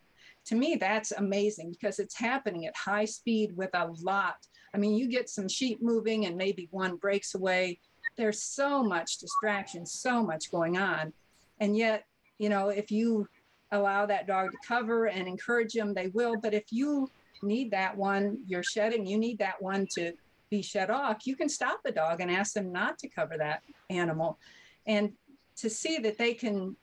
To 0.48 0.56
me, 0.56 0.76
that's 0.76 1.14
amazing 1.14 1.72
because 1.72 2.00
it's 2.00 2.18
happening 2.18 2.66
at 2.66 2.76
high 2.76 3.06
speed 3.06 3.56
with 3.56 3.70
a 3.74 3.88
lot 4.02 4.36
I 4.74 4.78
mean, 4.78 4.96
you 4.96 5.08
get 5.08 5.30
some 5.30 5.48
sheep 5.48 5.82
moving 5.82 6.26
and 6.26 6.38
maybe 6.38 6.68
one 6.72 6.96
breaks 6.98 7.36
away. 7.36 7.80
There's 8.18 8.44
so 8.44 8.84
much 8.84 9.18
distraction, 9.18 9.86
so 9.86 10.24
much 10.24 10.52
going 10.52 10.78
on. 10.78 11.14
And 11.60 11.76
yet, 11.76 12.06
you 12.38 12.50
know, 12.50 12.70
if 12.70 12.92
you 12.92 13.28
allow 13.72 14.06
that 14.06 14.28
dog 14.28 14.52
to 14.52 14.58
cover 14.68 15.08
and 15.08 15.28
encourage 15.28 15.74
them, 15.74 15.94
they 15.94 16.08
will. 16.08 16.38
But 16.38 16.54
if 16.54 16.66
you 16.72 17.10
need 17.42 17.72
that 17.72 17.96
one, 17.96 18.40
you're 18.46 18.64
shedding, 18.64 19.06
you 19.06 19.18
need 19.18 19.40
that 19.40 19.62
one 19.62 19.88
to 19.96 20.14
be 20.50 20.62
shed 20.62 20.90
off, 20.90 21.28
you 21.28 21.36
can 21.36 21.48
stop 21.48 21.80
the 21.86 21.92
dog 21.92 22.22
and 22.22 22.32
ask 22.32 22.54
them 22.54 22.72
not 22.72 22.98
to 22.98 23.08
cover 23.08 23.38
that 23.38 23.62
animal. 23.92 24.40
And 24.88 25.14
to 25.58 25.70
see 25.70 26.00
that 26.00 26.18
they 26.18 26.34
can, 26.34 26.76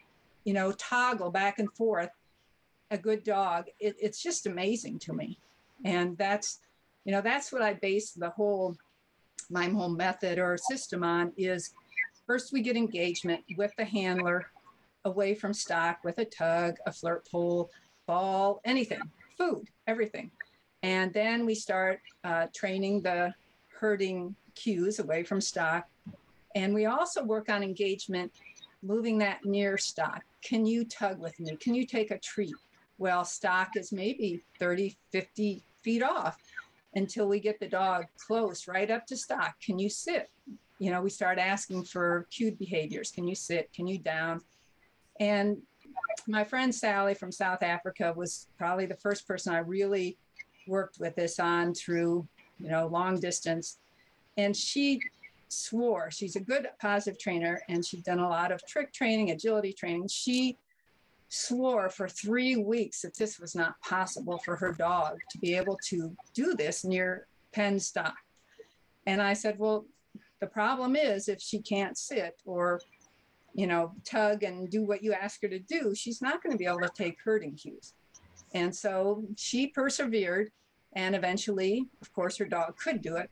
you 0.47 0.55
know, 0.55 0.73
toggle 0.73 1.31
back 1.31 1.59
and 1.59 1.71
forth 1.75 2.09
a 2.93 2.97
good 2.97 3.25
dog, 3.25 3.67
it, 3.81 3.97
it's 4.01 4.23
just 4.23 4.47
amazing 4.47 4.99
to 5.01 5.13
me. 5.13 5.39
And 5.85 6.17
that's, 6.17 6.61
you 7.05 7.11
know, 7.11 7.21
that's 7.21 7.53
what 7.53 7.63
I 7.63 7.75
base 7.75 8.13
the 8.13 8.31
whole 8.31 8.77
my 9.51 9.69
whole 9.69 9.89
method 9.89 10.39
or 10.39 10.57
system 10.57 11.05
on 11.05 11.33
is 11.37 11.75
first 12.27 12.53
we 12.53 12.63
get 12.63 12.77
engagement 12.77 13.43
with 13.57 13.73
the 13.77 13.85
handler 13.85 14.51
away 15.05 15.35
from 15.35 15.53
stock 15.53 15.99
with 16.03 16.19
a 16.19 16.25
tug, 16.25 16.77
a 16.87 16.93
flirt 16.93 17.29
pole, 17.31 17.71
ball, 18.07 18.61
anything, 18.65 19.03
food, 19.37 19.69
everything. 19.87 20.31
And 20.83 21.13
then 21.13 21.47
we 21.47 21.55
start 21.55 22.01
uh, 22.25 22.47
training 22.55 23.03
the 23.03 23.35
herding 23.69 24.35
cues 24.55 24.99
away 24.99 25.23
from 25.23 25.41
stock. 25.41 25.87
And 26.55 26.75
we 26.75 26.87
also 26.87 27.23
work 27.23 27.49
on 27.49 27.63
engagement, 27.63 28.33
moving 28.87 29.19
that 29.19 29.45
near 29.45 29.77
stock. 29.77 30.23
Can 30.43 30.65
you 30.65 30.85
tug 30.85 31.19
with 31.19 31.39
me? 31.41 31.57
Can 31.57 31.75
you 31.75 31.87
take 31.87 32.11
a 32.11 32.19
treat? 32.19 32.55
Well, 32.99 33.25
stock 33.25 33.77
is 33.77 33.93
maybe 33.93 34.43
30, 34.59 34.97
50 35.11 35.63
feet 35.83 36.03
off 36.03 36.39
until 36.95 37.29
we 37.29 37.41
get 37.41 37.61
the 37.61 37.69
dog 37.69 38.07
close 38.19 38.67
right 38.67 38.91
up 38.91 39.07
to 39.07 39.17
stock. 39.17 39.55
Can 39.61 39.79
you 39.79 39.91
sit? 39.91 40.31
You 40.79 40.91
know, 40.91 41.03
we 41.03 41.11
start 41.11 41.39
asking 41.39 41.85
for 41.85 42.27
cued 42.31 42.59
behaviors. 42.59 43.11
Can 43.11 43.27
you 43.27 43.35
sit? 43.35 43.73
Can 43.73 43.87
you 43.87 43.99
down? 43.99 44.41
And 45.21 45.59
my 46.27 46.45
friend 46.45 46.75
Sally 46.75 47.15
from 47.15 47.33
South 47.33 47.63
Africa 47.63 48.13
was 48.17 48.49
probably 48.59 48.87
the 48.87 48.97
first 48.97 49.27
person 49.27 49.55
I 49.55 49.59
really 49.59 50.17
worked 50.67 50.99
with 50.99 51.15
this 51.17 51.39
on 51.39 51.75
through, 51.75 52.27
you 52.59 52.69
know, 52.69 52.87
long 52.87 53.21
distance. 53.21 53.79
And 54.37 54.57
she 54.57 55.01
swore 55.49 56.11
she's 56.11 56.37
a 56.37 56.41
good 56.41 56.67
positive 56.81 57.19
trainer 57.19 57.61
and 57.69 57.85
she'd 57.85 58.05
done 58.05 58.19
a 58.19 58.29
lot 58.29 58.53
of 58.53 58.65
trick 58.67 58.93
training, 58.93 59.31
agility 59.31 59.73
training. 59.73 60.09
She 60.09 60.59
swore 61.29 61.89
for 61.89 62.09
three 62.09 62.57
weeks 62.57 63.03
that 63.03 63.17
this 63.17 63.39
was 63.39 63.55
not 63.55 63.81
possible 63.81 64.39
for 64.45 64.57
her 64.57 64.73
dog 64.73 65.19
to 65.31 65.39
be 65.39 65.55
able 65.55 65.79
to 65.89 66.17
do 66.35 66.55
this 66.55 66.85
near 66.85 67.27
pen 67.53 67.79
stock. 67.79 68.17
And 69.07 69.23
I 69.23 69.35
said, 69.35 69.59
Well, 69.59 69.87
the 70.41 70.47
problem 70.47 70.97
is 70.97 71.29
if 71.29 71.41
she 71.41 71.61
can't 71.61 71.97
sit 71.97 72.41
or 72.45 72.81
you 73.57 73.67
know, 73.67 73.93
tug 74.05 74.43
and 74.43 74.69
do 74.71 74.83
what 74.83 75.03
you 75.03 75.15
ask 75.15 75.41
her 75.41 75.49
to 75.49 75.59
do, 75.59 75.95
she's 75.95 76.21
not 76.21 76.43
going 76.43 76.53
to 76.53 76.59
be 76.59 76.67
able 76.67 76.81
to 76.81 76.91
take 76.95 77.17
herding 77.25 77.55
cues. 77.55 77.95
And 78.53 78.75
so 78.75 79.25
she 79.37 79.69
persevered, 79.69 80.51
and 80.93 81.15
eventually, 81.15 81.87
of 82.03 82.13
course, 82.13 82.37
her 82.37 82.45
dog 82.45 82.77
could 82.77 83.01
do 83.01 83.17
it. 83.17 83.31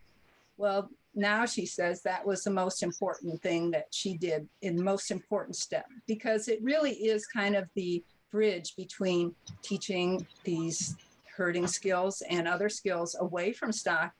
Well, 0.56 0.90
now 1.14 1.46
she 1.46 1.66
says 1.66 2.02
that 2.02 2.26
was 2.26 2.42
the 2.44 2.50
most 2.50 2.82
important 2.82 3.40
thing 3.42 3.70
that 3.70 3.86
she 3.90 4.16
did 4.16 4.48
in 4.62 4.76
the 4.76 4.82
most 4.82 5.10
important 5.10 5.56
step 5.56 5.86
because 6.06 6.48
it 6.48 6.62
really 6.62 6.92
is 6.92 7.26
kind 7.26 7.54
of 7.54 7.68
the 7.74 8.02
bridge 8.30 8.74
between 8.76 9.34
teaching 9.62 10.26
these 10.42 10.96
herding 11.36 11.66
skills 11.66 12.22
and 12.28 12.48
other 12.48 12.68
skills 12.68 13.16
away 13.20 13.52
from 13.52 13.72
stock 13.72 14.12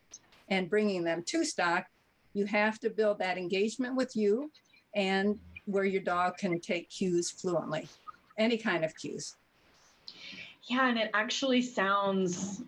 and 0.49 0.71
bringing 0.71 1.03
them 1.03 1.23
to 1.27 1.45
stock. 1.45 1.87
You 2.33 2.47
have 2.47 2.79
to 2.81 2.91
build 2.91 3.19
that 3.19 3.39
engagement 3.39 3.97
with 3.97 4.15
you 4.17 4.51
and 4.95 5.39
where 5.67 5.85
your 5.85 6.03
dog 6.03 6.37
can 6.37 6.61
take 6.61 6.91
cues 6.91 7.31
fluently, 7.31 7.89
any 8.39 8.57
kind 8.57 8.85
of 8.85 8.97
cues. 8.97 9.37
Yeah, 10.65 10.89
and 10.89 10.99
it 10.99 11.11
actually 11.15 11.63
sounds 11.63 12.63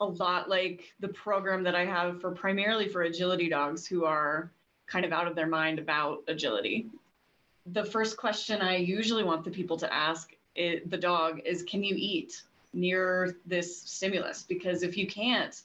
a 0.00 0.06
lot 0.06 0.48
like 0.48 0.92
the 1.00 1.08
program 1.08 1.62
that 1.64 1.74
I 1.74 1.84
have 1.84 2.20
for 2.20 2.30
primarily 2.30 2.88
for 2.88 3.02
agility 3.02 3.48
dogs 3.48 3.86
who 3.86 4.04
are 4.04 4.50
kind 4.86 5.04
of 5.04 5.12
out 5.12 5.26
of 5.26 5.34
their 5.34 5.46
mind 5.46 5.78
about 5.78 6.22
agility. 6.28 6.86
The 7.66 7.84
first 7.84 8.16
question 8.16 8.60
I 8.60 8.76
usually 8.76 9.24
want 9.24 9.44
the 9.44 9.50
people 9.50 9.76
to 9.78 9.92
ask 9.92 10.32
it, 10.54 10.90
the 10.90 10.98
dog 10.98 11.40
is 11.44 11.62
Can 11.62 11.82
you 11.82 11.94
eat 11.98 12.42
near 12.72 13.36
this 13.46 13.82
stimulus? 13.82 14.42
Because 14.42 14.82
if 14.82 14.96
you 14.96 15.06
can't, 15.06 15.60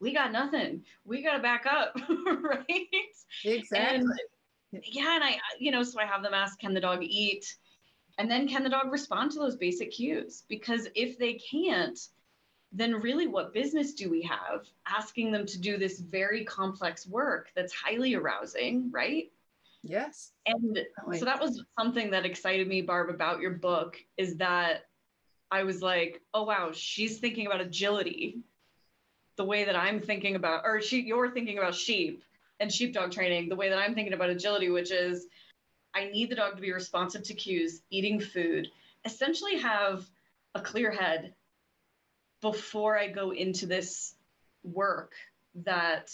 we 0.00 0.12
got 0.12 0.32
nothing. 0.32 0.84
We 1.04 1.22
got 1.22 1.36
to 1.36 1.42
back 1.42 1.64
up, 1.66 1.98
right? 2.26 2.88
Exactly. 3.44 3.98
And 3.98 4.12
yeah 4.84 5.14
and 5.14 5.24
i 5.24 5.38
you 5.58 5.70
know 5.70 5.82
so 5.82 6.00
i 6.00 6.04
have 6.04 6.22
them 6.22 6.34
ask 6.34 6.58
can 6.58 6.74
the 6.74 6.80
dog 6.80 7.02
eat 7.02 7.56
and 8.18 8.30
then 8.30 8.48
can 8.48 8.62
the 8.62 8.68
dog 8.68 8.90
respond 8.90 9.30
to 9.30 9.38
those 9.38 9.56
basic 9.56 9.90
cues 9.92 10.44
because 10.48 10.88
if 10.94 11.18
they 11.18 11.34
can't 11.34 12.08
then 12.78 12.94
really 12.94 13.26
what 13.26 13.54
business 13.54 13.94
do 13.94 14.10
we 14.10 14.22
have 14.22 14.66
asking 14.86 15.32
them 15.32 15.46
to 15.46 15.58
do 15.58 15.76
this 15.78 15.98
very 15.98 16.44
complex 16.44 17.06
work 17.06 17.50
that's 17.54 17.72
highly 17.72 18.14
arousing 18.14 18.90
right? 18.90 19.30
Yes. 19.82 20.32
And 20.46 20.80
so 21.16 21.24
that 21.24 21.40
was 21.40 21.62
something 21.78 22.10
that 22.10 22.26
excited 22.26 22.66
me 22.66 22.82
barb 22.82 23.08
about 23.08 23.40
your 23.40 23.52
book 23.52 23.96
is 24.16 24.36
that 24.36 24.86
i 25.52 25.62
was 25.62 25.80
like 25.80 26.20
oh 26.34 26.42
wow 26.42 26.70
she's 26.72 27.18
thinking 27.18 27.46
about 27.46 27.60
agility 27.60 28.40
the 29.36 29.44
way 29.44 29.62
that 29.62 29.76
i'm 29.76 30.00
thinking 30.00 30.34
about 30.34 30.62
or 30.64 30.80
she 30.80 31.02
you're 31.02 31.30
thinking 31.30 31.56
about 31.56 31.72
sheep 31.72 32.24
and 32.60 32.72
sheepdog 32.72 33.12
training 33.12 33.48
the 33.48 33.56
way 33.56 33.68
that 33.68 33.78
I'm 33.78 33.94
thinking 33.94 34.14
about 34.14 34.30
agility, 34.30 34.70
which 34.70 34.90
is 34.90 35.26
I 35.94 36.06
need 36.06 36.30
the 36.30 36.36
dog 36.36 36.56
to 36.56 36.62
be 36.62 36.72
responsive 36.72 37.22
to 37.24 37.34
cues, 37.34 37.82
eating 37.90 38.20
food, 38.20 38.68
essentially 39.04 39.58
have 39.58 40.04
a 40.54 40.60
clear 40.60 40.90
head 40.90 41.34
before 42.40 42.98
I 42.98 43.08
go 43.08 43.32
into 43.32 43.66
this 43.66 44.14
work 44.62 45.12
that 45.64 46.10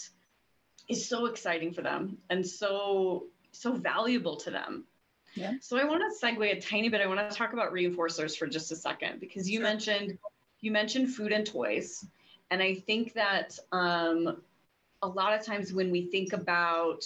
is 0.89 1.07
so 1.07 1.25
exciting 1.25 1.73
for 1.73 1.81
them 1.81 2.17
and 2.29 2.45
so 2.45 3.25
so 3.51 3.73
valuable 3.73 4.35
to 4.37 4.51
them. 4.51 4.85
Yeah. 5.35 5.53
So 5.61 5.77
I 5.77 5.85
want 5.85 6.01
to 6.01 6.25
segue 6.25 6.57
a 6.57 6.61
tiny 6.61 6.89
bit. 6.89 7.01
I 7.01 7.07
want 7.07 7.29
to 7.29 7.35
talk 7.35 7.53
about 7.53 7.71
reinforcers 7.71 8.37
for 8.37 8.47
just 8.47 8.71
a 8.71 8.75
second 8.75 9.19
because 9.19 9.49
you 9.49 9.59
sure. 9.59 9.67
mentioned 9.67 10.17
you 10.61 10.71
mentioned 10.71 11.13
food 11.13 11.31
and 11.31 11.45
toys, 11.45 12.05
and 12.51 12.61
I 12.61 12.75
think 12.75 13.13
that 13.13 13.57
um, 13.71 14.41
a 15.01 15.07
lot 15.07 15.37
of 15.37 15.45
times 15.45 15.73
when 15.73 15.91
we 15.91 16.03
think 16.03 16.33
about 16.33 17.03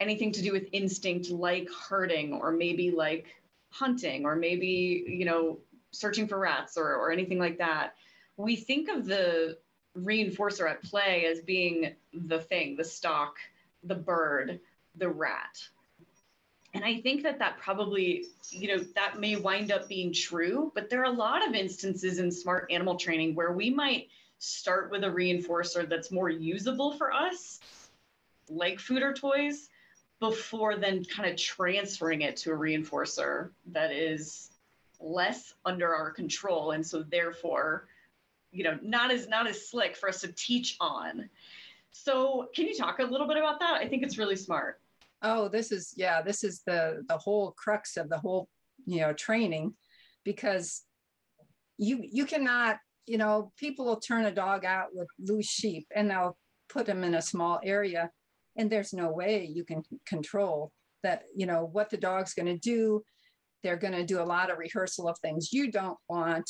anything 0.00 0.32
to 0.32 0.42
do 0.42 0.52
with 0.52 0.68
instinct 0.72 1.30
like 1.30 1.68
herding 1.70 2.32
or 2.32 2.50
maybe 2.50 2.90
like 2.90 3.26
hunting 3.70 4.24
or 4.24 4.36
maybe 4.36 5.04
you 5.06 5.24
know 5.24 5.58
searching 5.94 6.28
for 6.28 6.38
rats 6.38 6.76
or, 6.76 6.94
or 6.94 7.10
anything 7.10 7.38
like 7.38 7.58
that 7.58 7.94
we 8.36 8.56
think 8.56 8.88
of 8.88 9.06
the 9.06 9.56
reinforcer 9.96 10.68
at 10.68 10.82
play 10.82 11.26
as 11.26 11.40
being 11.40 11.94
the 12.12 12.40
thing 12.40 12.76
the 12.76 12.84
stock 12.84 13.36
the 13.84 13.94
bird 13.94 14.60
the 14.96 15.08
rat. 15.08 15.62
And 16.72 16.84
i 16.84 17.00
think 17.00 17.22
that 17.22 17.38
that 17.38 17.58
probably 17.58 18.24
you 18.50 18.76
know 18.76 18.84
that 18.94 19.20
may 19.20 19.36
wind 19.36 19.70
up 19.70 19.88
being 19.88 20.12
true 20.12 20.72
but 20.74 20.90
there 20.90 21.00
are 21.02 21.12
a 21.12 21.16
lot 21.16 21.46
of 21.46 21.54
instances 21.54 22.18
in 22.18 22.30
smart 22.30 22.66
animal 22.70 22.96
training 22.96 23.34
where 23.34 23.52
we 23.52 23.70
might 23.70 24.08
start 24.44 24.90
with 24.90 25.04
a 25.04 25.08
reinforcer 25.08 25.88
that's 25.88 26.10
more 26.10 26.28
usable 26.28 26.92
for 26.92 27.12
us, 27.12 27.60
like 28.48 28.78
food 28.78 29.02
or 29.02 29.14
toys, 29.14 29.70
before 30.20 30.76
then 30.76 31.04
kind 31.04 31.30
of 31.30 31.36
transferring 31.36 32.22
it 32.22 32.36
to 32.36 32.52
a 32.52 32.56
reinforcer 32.56 33.50
that 33.66 33.90
is 33.90 34.50
less 35.00 35.54
under 35.64 35.94
our 35.94 36.10
control 36.10 36.72
and 36.72 36.86
so 36.86 37.02
therefore 37.02 37.86
you 38.52 38.64
know 38.64 38.78
not 38.82 39.10
as 39.10 39.28
not 39.28 39.46
as 39.46 39.68
slick 39.68 39.96
for 39.96 40.08
us 40.08 40.20
to 40.20 40.32
teach 40.32 40.76
on 40.80 41.28
so 41.92 42.48
can 42.54 42.66
you 42.66 42.74
talk 42.74 42.98
a 42.98 43.04
little 43.04 43.26
bit 43.26 43.36
about 43.36 43.60
that 43.60 43.74
i 43.74 43.86
think 43.86 44.02
it's 44.02 44.18
really 44.18 44.36
smart 44.36 44.80
oh 45.22 45.48
this 45.48 45.72
is 45.72 45.92
yeah 45.96 46.22
this 46.22 46.44
is 46.44 46.62
the 46.66 47.04
the 47.08 47.16
whole 47.16 47.52
crux 47.52 47.96
of 47.96 48.08
the 48.08 48.18
whole 48.18 48.48
you 48.86 49.00
know 49.00 49.12
training 49.12 49.74
because 50.24 50.82
you 51.76 52.00
you 52.02 52.24
cannot 52.24 52.78
you 53.06 53.18
know, 53.18 53.52
people 53.56 53.84
will 53.84 54.00
turn 54.00 54.24
a 54.26 54.32
dog 54.32 54.64
out 54.64 54.88
with 54.92 55.08
loose 55.18 55.48
sheep 55.48 55.86
and 55.94 56.10
they'll 56.10 56.36
put 56.68 56.86
them 56.86 57.04
in 57.04 57.14
a 57.14 57.22
small 57.22 57.60
area. 57.62 58.10
And 58.56 58.70
there's 58.70 58.92
no 58.92 59.10
way 59.10 59.44
you 59.44 59.64
can 59.64 59.82
control 60.06 60.72
that, 61.02 61.24
you 61.34 61.46
know, 61.46 61.68
what 61.70 61.90
the 61.90 61.96
dog's 61.96 62.34
going 62.34 62.46
to 62.46 62.58
do. 62.58 63.04
They're 63.64 63.76
going 63.76 63.94
to 63.94 64.04
do 64.04 64.20
a 64.20 64.24
lot 64.24 64.50
of 64.50 64.58
rehearsal 64.58 65.08
of 65.08 65.18
things 65.18 65.52
you 65.52 65.72
don't 65.72 65.98
want. 66.08 66.48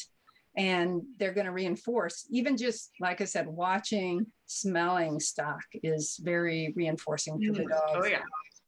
And 0.56 1.02
they're 1.18 1.33
going 1.33 1.47
to 1.47 1.52
reinforce, 1.52 2.26
even 2.30 2.56
just 2.56 2.90
like 3.00 3.21
I 3.21 3.25
said, 3.25 3.47
watching, 3.49 4.26
smelling 4.47 5.18
stock 5.18 5.62
is 5.83 6.21
very 6.23 6.73
reinforcing 6.76 7.40
to 7.40 7.52
the 7.52 7.64
mm. 7.64 7.71
dog. 7.71 7.80
Oh, 7.88 8.04
yeah. 8.04 8.21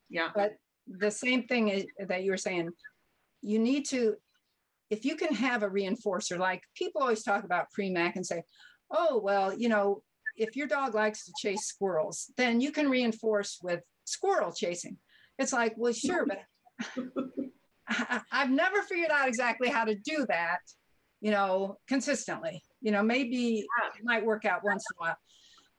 Yeah. 0.09 0.29
But 0.35 0.55
the 0.89 1.11
same 1.11 1.45
thing 1.45 1.87
that 2.09 2.25
you 2.25 2.31
were 2.31 2.39
saying, 2.39 2.71
you 3.43 3.59
need 3.59 3.87
to 3.91 4.17
if 4.91 5.05
you 5.05 5.17
can 5.17 5.35
have 5.35 5.63
a 5.63 5.69
reinforcer, 5.69 6.39
like 6.39 6.63
people 6.75 7.03
always 7.03 7.23
talk 7.23 7.45
about 7.45 7.67
Premack 7.77 8.17
and 8.17 8.25
say, 8.25 8.43
oh, 8.91 9.21
well, 9.23 9.57
you 9.57 9.69
know, 9.69 10.03
if 10.37 10.55
your 10.55 10.67
dog 10.67 10.95
likes 10.95 11.25
to 11.25 11.33
chase 11.41 11.67
squirrels, 11.67 12.31
then 12.37 12.61
you 12.61 12.71
can 12.71 12.89
reinforce 12.89 13.59
with 13.63 13.81
squirrel 14.05 14.53
chasing. 14.53 14.97
It's 15.39 15.53
like, 15.53 15.75
well, 15.77 15.93
sure, 15.93 16.27
but 16.27 16.39
I, 17.89 18.21
have 18.31 18.51
never 18.51 18.83
figured 18.83 19.11
out 19.11 19.29
exactly 19.29 19.69
how 19.69 19.85
to 19.85 19.95
do 19.95 20.27
that, 20.29 20.61
you 21.21 21.31
know, 21.31 21.79
consistently. 21.89 22.63
You 22.81 22.93
know, 22.93 23.03
maybe 23.03 23.59
it 23.61 24.05
might 24.05 24.25
work 24.25 24.45
out 24.45 24.65
once 24.65 24.85
in 24.91 24.97
a 24.97 25.01
while. 25.01 25.17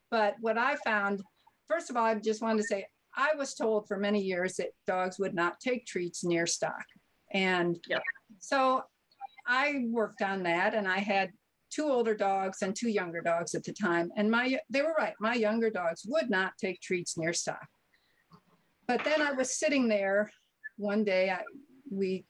But 0.10 0.36
what 0.40 0.58
I 0.58 0.76
found, 0.86 1.22
first 1.68 1.90
of 1.90 1.98
all, 1.98 2.06
I 2.06 2.16
just 2.16 2.42
wanted 2.42 2.62
to 2.62 2.68
say, 2.68 2.86
I 3.16 3.30
was 3.38 3.56
told 3.56 3.88
for 3.88 3.98
many 3.98 4.22
years 4.22 4.56
that 4.56 4.70
dogs 4.86 5.18
would 5.20 5.34
not 5.34 5.60
take 5.60 5.86
treats 5.86 6.24
near 6.24 6.46
stock. 6.46 6.84
And 7.34 7.78
Yep. 7.88 8.02
so 8.40 8.84
I 9.48 9.86
worked 9.90 10.22
on 10.22 10.44
that 10.44 10.74
and 10.74 10.88
I 10.88 11.00
had 11.00 11.32
two 11.70 11.86
older 11.86 12.16
dogs 12.16 12.62
and 12.62 12.76
two 12.76 12.90
younger 12.90 13.22
dogs 13.22 13.56
at 13.56 13.64
the 13.64 13.74
time. 13.74 14.12
And 14.16 14.32
my 14.32 14.60
they 14.70 14.82
were 14.82 14.96
right. 14.98 15.14
My 15.20 15.34
younger 15.34 15.70
dogs 15.70 16.04
would 16.08 16.30
not 16.30 16.54
take 16.60 16.80
treats 16.80 17.18
near 17.18 17.34
stock. 17.34 17.68
But 18.88 19.04
then 19.04 19.22
I 19.22 19.34
was 19.34 19.60
sitting 19.60 19.88
there 19.88 20.32
one 20.78 21.04
day, 21.04 21.30
I, 21.30 21.42
we 21.92 22.26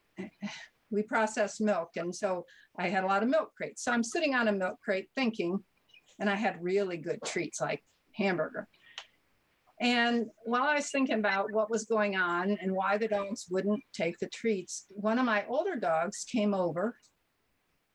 we 0.89 1.03
process 1.03 1.59
milk. 1.59 1.89
And 1.97 2.15
so 2.15 2.45
I 2.77 2.89
had 2.89 3.03
a 3.03 3.07
lot 3.07 3.23
of 3.23 3.29
milk 3.29 3.51
crates. 3.55 3.83
So 3.83 3.91
I'm 3.91 4.03
sitting 4.03 4.35
on 4.35 4.47
a 4.47 4.53
milk 4.53 4.79
crate 4.83 5.09
thinking, 5.15 5.59
and 6.19 6.29
I 6.29 6.35
had 6.35 6.61
really 6.61 6.97
good 6.97 7.19
treats 7.25 7.59
like 7.59 7.83
hamburger. 8.15 8.67
And 9.79 10.27
while 10.45 10.63
I 10.63 10.75
was 10.75 10.89
thinking 10.89 11.19
about 11.19 11.51
what 11.51 11.69
was 11.69 11.85
going 11.85 12.15
on 12.15 12.57
and 12.61 12.71
why 12.71 12.97
the 12.97 13.07
dogs 13.07 13.45
wouldn't 13.49 13.83
take 13.93 14.17
the 14.17 14.29
treats, 14.29 14.85
one 14.89 15.19
of 15.19 15.25
my 15.25 15.45
older 15.47 15.75
dogs 15.75 16.25
came 16.31 16.53
over 16.53 16.97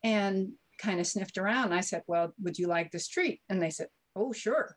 and 0.04 0.52
kind 0.78 1.00
of 1.00 1.06
sniffed 1.06 1.38
around. 1.38 1.72
I 1.72 1.80
said, 1.80 2.02
Well, 2.06 2.32
would 2.42 2.58
you 2.58 2.68
like 2.68 2.90
this 2.90 3.08
treat? 3.08 3.40
And 3.48 3.60
they 3.60 3.70
said, 3.70 3.88
Oh, 4.14 4.32
sure. 4.32 4.76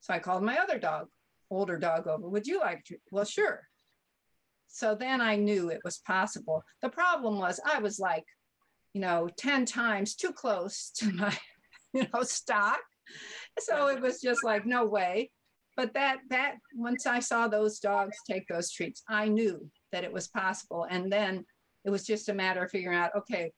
So 0.00 0.12
I 0.12 0.18
called 0.18 0.42
my 0.42 0.58
other 0.58 0.78
dog, 0.78 1.06
older 1.50 1.78
dog, 1.78 2.08
over. 2.08 2.28
Would 2.28 2.46
you 2.46 2.58
like 2.58 2.84
to? 2.86 2.96
Well, 3.12 3.24
sure. 3.24 3.62
So 4.72 4.94
then 4.94 5.20
I 5.20 5.36
knew 5.36 5.68
it 5.68 5.80
was 5.84 5.98
possible. 5.98 6.62
The 6.80 6.88
problem 6.88 7.38
was 7.38 7.60
I 7.64 7.80
was 7.80 7.98
like, 7.98 8.24
you 8.94 9.00
know, 9.00 9.28
10 9.36 9.66
times 9.66 10.14
too 10.14 10.32
close 10.32 10.90
to 10.96 11.06
mm-hmm. 11.06 11.18
my, 11.18 11.36
you 11.92 12.06
know, 12.12 12.22
stock. 12.22 12.80
So 13.58 13.88
it 13.88 14.00
was 14.00 14.20
just 14.20 14.44
like, 14.44 14.64
no 14.66 14.86
way. 14.86 15.30
But 15.76 15.94
that, 15.94 16.18
that, 16.30 16.56
once 16.74 17.06
I 17.06 17.20
saw 17.20 17.48
those 17.48 17.78
dogs 17.78 18.16
take 18.28 18.46
those 18.48 18.70
treats, 18.70 19.02
I 19.08 19.28
knew 19.28 19.70
that 19.92 20.04
it 20.04 20.12
was 20.12 20.28
possible. 20.28 20.86
And 20.88 21.10
then 21.10 21.44
it 21.84 21.90
was 21.90 22.04
just 22.04 22.28
a 22.28 22.34
matter 22.34 22.64
of 22.64 22.70
figuring 22.70 22.98
out, 22.98 23.14
okay, 23.16 23.52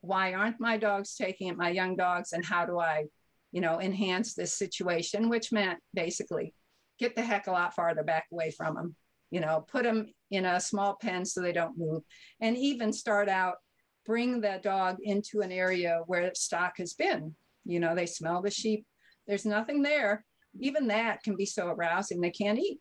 why 0.00 0.34
aren't 0.34 0.60
my 0.60 0.76
dogs 0.76 1.16
taking 1.16 1.48
it, 1.48 1.56
my 1.56 1.70
young 1.70 1.96
dogs, 1.96 2.32
and 2.32 2.44
how 2.44 2.64
do 2.64 2.78
I, 2.78 3.04
you 3.52 3.60
know, 3.60 3.80
enhance 3.80 4.34
this 4.34 4.54
situation, 4.54 5.28
which 5.28 5.52
meant 5.52 5.80
basically 5.92 6.54
get 6.98 7.16
the 7.16 7.22
heck 7.22 7.46
a 7.46 7.52
lot 7.52 7.74
farther 7.74 8.04
back 8.04 8.26
away 8.32 8.50
from 8.50 8.74
them, 8.74 8.96
you 9.30 9.40
know, 9.40 9.64
put 9.68 9.84
them 9.84 10.06
in 10.30 10.44
a 10.44 10.60
small 10.60 10.96
pen 11.00 11.24
so 11.24 11.40
they 11.40 11.52
don't 11.52 11.78
move, 11.78 12.02
and 12.40 12.56
even 12.56 12.92
start 12.92 13.28
out, 13.28 13.56
bring 14.06 14.40
the 14.40 14.60
dog 14.62 14.96
into 15.02 15.40
an 15.40 15.52
area 15.52 16.00
where 16.06 16.30
stock 16.34 16.74
has 16.78 16.94
been. 16.94 17.34
You 17.64 17.80
know, 17.80 17.94
they 17.94 18.06
smell 18.06 18.40
the 18.40 18.50
sheep, 18.50 18.86
there's 19.26 19.44
nothing 19.44 19.82
there. 19.82 20.24
Even 20.58 20.88
that 20.88 21.22
can 21.22 21.36
be 21.36 21.44
so 21.44 21.68
arousing 21.68 22.20
they 22.20 22.30
can't 22.30 22.58
eat. 22.58 22.80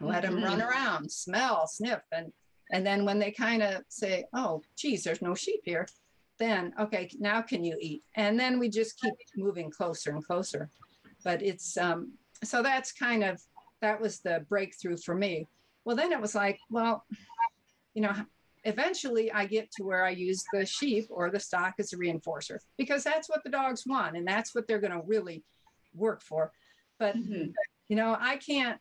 Let 0.00 0.22
them 0.22 0.42
run 0.42 0.60
around, 0.60 1.10
smell, 1.10 1.66
sniff, 1.66 2.00
and 2.12 2.32
and 2.72 2.84
then 2.84 3.04
when 3.04 3.18
they 3.18 3.30
kind 3.30 3.62
of 3.62 3.82
say, 3.88 4.24
"Oh, 4.34 4.60
geez, 4.76 5.04
there's 5.04 5.22
no 5.22 5.34
sheep 5.34 5.60
here," 5.64 5.86
then 6.38 6.74
okay, 6.78 7.08
now 7.18 7.40
can 7.40 7.64
you 7.64 7.78
eat? 7.80 8.02
And 8.16 8.38
then 8.38 8.58
we 8.58 8.68
just 8.68 9.00
keep 9.00 9.14
moving 9.36 9.70
closer 9.70 10.10
and 10.10 10.24
closer. 10.24 10.68
But 11.24 11.42
it's 11.42 11.76
um, 11.78 12.12
so 12.44 12.62
that's 12.62 12.92
kind 12.92 13.24
of 13.24 13.40
that 13.82 14.00
was 14.00 14.20
the 14.20 14.44
breakthrough 14.48 14.96
for 14.96 15.14
me. 15.14 15.46
Well, 15.84 15.96
then 15.96 16.12
it 16.12 16.20
was 16.20 16.34
like, 16.34 16.58
well, 16.70 17.04
you 17.94 18.02
know, 18.02 18.12
eventually 18.64 19.30
I 19.30 19.46
get 19.46 19.70
to 19.72 19.84
where 19.84 20.04
I 20.04 20.10
use 20.10 20.44
the 20.52 20.66
sheep 20.66 21.06
or 21.10 21.30
the 21.30 21.38
stock 21.40 21.74
as 21.78 21.92
a 21.92 21.96
reinforcer 21.96 22.58
because 22.76 23.04
that's 23.04 23.28
what 23.28 23.44
the 23.44 23.50
dogs 23.50 23.84
want 23.86 24.16
and 24.16 24.26
that's 24.26 24.54
what 24.54 24.66
they're 24.66 24.80
going 24.80 24.92
to 24.92 25.06
really 25.06 25.44
work 25.94 26.22
for. 26.22 26.52
But 26.98 27.16
Mhm. 27.16 27.54
you 27.88 27.96
know, 27.96 28.16
I 28.18 28.36
can't. 28.38 28.80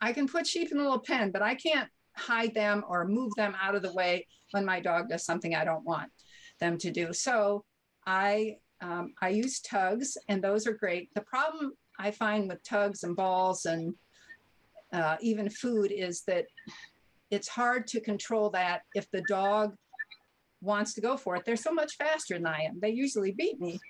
I 0.00 0.12
can 0.12 0.28
put 0.28 0.46
sheep 0.46 0.70
in 0.70 0.78
a 0.78 0.82
little 0.82 1.00
pen, 1.00 1.32
but 1.32 1.42
I 1.42 1.56
can't 1.56 1.90
hide 2.14 2.54
them 2.54 2.84
or 2.88 3.04
move 3.06 3.34
them 3.36 3.56
out 3.60 3.74
of 3.74 3.82
the 3.82 3.92
way 3.92 4.26
when 4.52 4.64
my 4.64 4.80
dog 4.80 5.08
does 5.08 5.24
something 5.24 5.54
I 5.54 5.64
don't 5.64 5.84
want 5.84 6.10
them 6.60 6.78
to 6.78 6.90
do. 6.90 7.12
So 7.12 7.64
I 8.06 8.58
um, 8.80 9.14
I 9.20 9.30
use 9.30 9.60
tugs, 9.60 10.16
and 10.28 10.42
those 10.42 10.68
are 10.68 10.74
great. 10.74 11.12
The 11.14 11.22
problem 11.22 11.72
I 11.98 12.10
find 12.10 12.48
with 12.48 12.62
tugs 12.62 13.02
and 13.02 13.16
balls 13.16 13.64
and 13.64 13.94
uh, 14.92 15.16
even 15.20 15.50
food 15.50 15.92
is 15.92 16.22
that 16.26 16.46
it's 17.30 17.48
hard 17.48 17.86
to 17.88 18.00
control 18.00 18.50
that 18.50 18.82
if 18.94 19.10
the 19.10 19.20
dog 19.20 19.74
wants 20.60 20.94
to 20.94 21.00
go 21.00 21.16
for 21.16 21.36
it. 21.36 21.44
They're 21.44 21.56
so 21.56 21.72
much 21.72 21.96
faster 21.96 22.34
than 22.34 22.46
I 22.46 22.62
am. 22.62 22.78
They 22.80 22.90
usually 22.90 23.32
beat 23.32 23.60
me. 23.60 23.80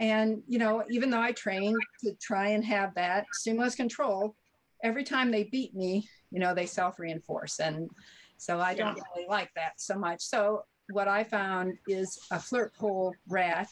And, 0.00 0.42
you 0.46 0.58
know, 0.58 0.84
even 0.88 1.10
though 1.10 1.20
I 1.20 1.32
train 1.32 1.80
to 2.04 2.14
try 2.20 2.48
and 2.48 2.64
have 2.64 2.94
that 2.94 3.26
stimulus 3.32 3.74
control, 3.74 4.34
every 4.82 5.04
time 5.04 5.30
they 5.30 5.44
beat 5.44 5.74
me, 5.74 6.08
you 6.30 6.38
know, 6.38 6.54
they 6.54 6.66
self 6.66 6.98
reinforce. 6.98 7.58
And 7.58 7.90
so 8.36 8.60
I 8.60 8.74
don't 8.74 8.96
Yeah. 8.96 9.02
really 9.14 9.26
like 9.28 9.50
that 9.56 9.72
so 9.78 9.96
much. 9.98 10.22
So 10.22 10.62
what 10.86 11.08
I 11.08 11.24
found 11.24 11.74
is 11.86 12.18
a 12.30 12.38
flirt 12.38 12.74
pole 12.74 13.14
rat 13.28 13.68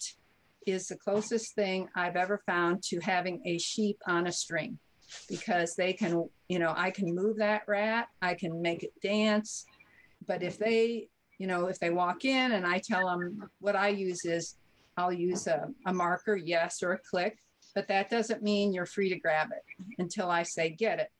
is 0.66 0.88
the 0.88 0.96
closest 0.96 1.54
thing 1.54 1.88
I've 1.94 2.16
ever 2.16 2.42
found 2.44 2.82
to 2.84 2.98
having 3.00 3.40
a 3.46 3.56
sheep 3.58 3.98
on 4.06 4.26
a 4.26 4.32
string 4.32 4.78
because 5.28 5.76
they 5.76 5.92
can, 5.92 6.28
you 6.48 6.58
know, 6.58 6.74
I 6.76 6.90
can 6.90 7.14
move 7.14 7.38
that 7.38 7.62
rat, 7.68 8.08
I 8.20 8.34
can 8.34 8.60
make 8.60 8.82
it 8.82 8.92
dance. 9.02 9.64
But 10.26 10.42
if 10.42 10.58
they, 10.58 11.08
you 11.38 11.46
know, 11.46 11.66
if 11.66 11.78
they 11.78 11.90
walk 11.90 12.24
in 12.24 12.52
and 12.52 12.66
I 12.66 12.80
tell 12.80 13.06
them 13.06 13.48
what 13.60 13.76
I 13.76 13.88
use 13.88 14.24
is 14.24 14.56
I'll 14.96 15.12
use 15.12 15.46
a, 15.46 15.68
a 15.86 15.92
marker, 15.94 16.36
yes, 16.36 16.82
or 16.82 16.92
a 16.92 16.98
click, 16.98 17.38
but 17.74 17.86
that 17.88 18.10
doesn't 18.10 18.42
mean 18.42 18.72
you're 18.72 18.86
free 18.86 19.10
to 19.10 19.18
grab 19.18 19.50
it 19.52 19.86
until 19.98 20.28
I 20.30 20.42
say 20.42 20.70
get 20.70 20.98
it. 20.98 21.10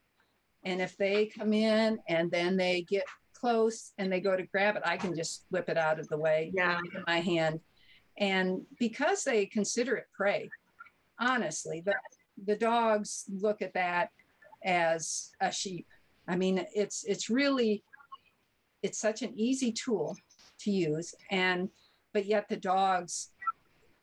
And 0.65 0.81
if 0.81 0.97
they 0.97 1.27
come 1.27 1.53
in 1.53 1.99
and 2.09 2.31
then 2.31 2.57
they 2.57 2.83
get 2.89 3.05
close 3.35 3.93
and 3.99 4.11
they 4.11 4.21
go 4.21 4.35
to 4.35 4.43
grab 4.45 4.75
it, 4.77 4.83
I 4.85 4.97
can 4.97 5.15
just 5.15 5.45
whip 5.51 5.69
it 5.69 5.77
out 5.77 6.01
of 6.01 6.09
the 6.09 6.17
way 6.19 6.51
Yeah. 6.55 6.79
in 6.95 7.05
my 7.07 7.21
hand. 7.21 7.61
And 8.18 8.62
because 8.79 9.24
they 9.24 9.46
consider 9.46 9.96
it 9.96 10.07
prey, 10.14 10.48
honestly, 11.18 11.83
the, 11.85 11.94
the 12.44 12.57
dogs 12.57 13.24
look 13.29 13.62
at 13.62 13.74
that 13.74 14.11
as 14.64 15.31
a 15.40 15.52
sheep. 15.52 15.87
I 16.29 16.37
mean, 16.37 16.64
it's 16.74 17.05
it's 17.05 17.31
really 17.31 17.85
it's 18.83 18.98
such 18.98 19.22
an 19.22 19.33
easy 19.38 19.72
tool 19.72 20.16
to 20.61 20.70
use 20.70 21.14
and 21.31 21.68
but 22.12 22.26
yet 22.26 22.48
the 22.48 22.57
dogs 22.57 23.31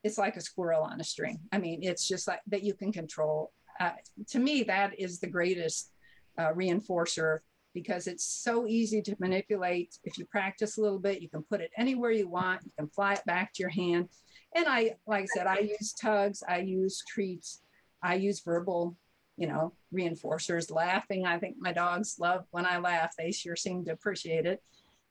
it's 0.03 0.17
like 0.17 0.35
a 0.35 0.41
squirrel 0.41 0.83
on 0.83 0.99
a 0.99 1.03
string. 1.03 1.39
I 1.51 1.57
mean, 1.57 1.81
it's 1.81 2.07
just 2.07 2.27
like 2.27 2.41
that 2.47 2.63
you 2.63 2.73
can 2.73 2.91
control. 2.91 3.51
Uh, 3.79 3.91
to 4.29 4.39
me, 4.39 4.63
that 4.63 4.99
is 4.99 5.19
the 5.19 5.27
greatest 5.27 5.91
uh, 6.37 6.51
reinforcer 6.51 7.39
because 7.73 8.07
it's 8.07 8.25
so 8.25 8.67
easy 8.67 9.01
to 9.01 9.15
manipulate. 9.19 9.97
If 10.03 10.17
you 10.17 10.25
practice 10.25 10.77
a 10.77 10.81
little 10.81 10.99
bit, 10.99 11.21
you 11.21 11.29
can 11.29 11.43
put 11.43 11.61
it 11.61 11.71
anywhere 11.77 12.11
you 12.11 12.27
want. 12.27 12.63
You 12.63 12.71
can 12.77 12.87
fly 12.87 13.13
it 13.13 13.25
back 13.25 13.53
to 13.53 13.63
your 13.63 13.69
hand. 13.69 14.09
And 14.55 14.65
I, 14.67 14.95
like 15.07 15.23
I 15.23 15.25
said, 15.25 15.47
I 15.47 15.59
use 15.59 15.93
tugs, 15.93 16.43
I 16.47 16.59
use 16.59 17.03
treats, 17.07 17.63
I 18.03 18.15
use 18.15 18.41
verbal, 18.41 18.95
you 19.37 19.47
know, 19.47 19.73
reinforcers. 19.93 20.71
Laughing, 20.71 21.25
I 21.25 21.39
think 21.39 21.55
my 21.59 21.73
dogs 21.73 22.17
love 22.19 22.45
when 22.51 22.65
I 22.65 22.77
laugh. 22.77 23.13
They 23.17 23.31
sure 23.31 23.55
seem 23.55 23.83
to 23.85 23.91
appreciate 23.91 24.45
it. 24.45 24.61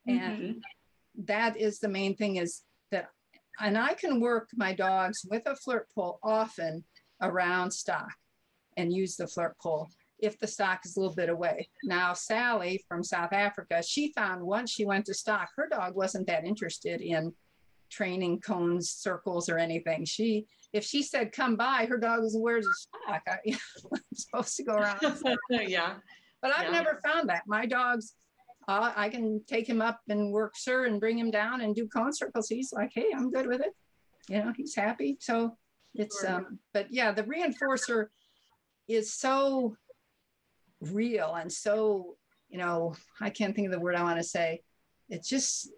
And 0.06 0.20
Mhm. 0.20 0.62
that 1.26 1.56
is 1.56 1.78
the 1.78 1.88
main 1.88 2.16
thing 2.16 2.36
is 2.36 2.62
that 2.90 3.10
and 3.60 3.76
i 3.76 3.92
can 3.92 4.18
work 4.18 4.48
my 4.56 4.72
dogs 4.72 5.26
with 5.28 5.46
a 5.46 5.54
flirt 5.54 5.86
pole 5.94 6.18
often 6.22 6.82
around 7.20 7.70
stock 7.70 8.14
and 8.78 8.92
use 8.92 9.16
the 9.16 9.26
flirt 9.26 9.56
pole 9.58 9.90
if 10.22 10.38
the 10.38 10.46
stock 10.46 10.80
is 10.86 10.96
a 10.96 11.00
little 11.00 11.14
bit 11.14 11.28
away 11.28 11.68
now 11.84 12.12
sally 12.14 12.82
from 12.88 13.02
south 13.04 13.32
africa 13.32 13.82
she 13.86 14.12
found 14.14 14.40
once 14.42 14.70
she 14.70 14.84
went 14.86 15.04
to 15.04 15.12
stock 15.12 15.48
her 15.56 15.68
dog 15.68 15.94
wasn't 15.94 16.26
that 16.26 16.44
interested 16.44 17.00
in 17.02 17.32
training 17.90 18.40
cones 18.40 18.88
circles 18.90 19.48
or 19.50 19.58
anything 19.58 20.04
she 20.04 20.46
if 20.72 20.82
she 20.84 21.02
said 21.02 21.30
come 21.32 21.56
by 21.56 21.84
her 21.86 21.98
dog 21.98 22.22
was 22.22 22.34
where's 22.38 22.64
the 22.64 22.74
stock 22.74 23.22
I, 23.28 23.36
am 23.50 24.00
supposed 24.14 24.56
to 24.56 24.62
go 24.64 24.74
around 24.76 25.00
yeah. 25.50 25.94
but 26.40 26.50
I've 26.56 26.64
Yeah. 26.66 26.70
never 26.70 27.00
found 27.04 27.28
that. 27.28 27.42
My 27.46 27.66
dog's, 27.66 28.14
uh, 28.68 28.92
I 28.96 29.08
can 29.10 29.42
take 29.46 29.68
him 29.68 29.82
up 29.82 30.00
and 30.08 30.32
work 30.32 30.54
sir 30.56 30.86
and 30.86 30.98
bring 30.98 31.18
him 31.18 31.30
down 31.30 31.60
and 31.60 31.74
do 31.74 31.86
cone 31.88 32.12
circles. 32.12 32.48
He's 32.48 32.72
like, 32.72 32.90
hey, 32.94 33.06
I'm 33.14 33.30
good 33.30 33.46
with 33.46 33.60
it. 33.60 33.72
You 34.28 34.38
know, 34.42 34.52
he's 34.56 34.74
happy. 34.74 35.18
So 35.20 35.56
it's, 35.94 36.20
Sure. 36.22 36.36
um, 36.36 36.58
but 36.72 36.86
yeah, 36.90 37.12
the 37.12 37.24
reinforcer 37.24 38.06
is 38.88 39.12
so 39.14 39.76
real 40.90 41.34
and 41.34 41.52
so, 41.52 42.16
you 42.48 42.58
know, 42.58 42.94
I 43.20 43.30
can't 43.30 43.54
think 43.54 43.66
of 43.66 43.72
the 43.72 43.80
word 43.80 43.94
I 43.94 44.02
want 44.02 44.18
to 44.18 44.24
say. 44.24 44.62
It's 45.08 45.28
just 45.28 45.70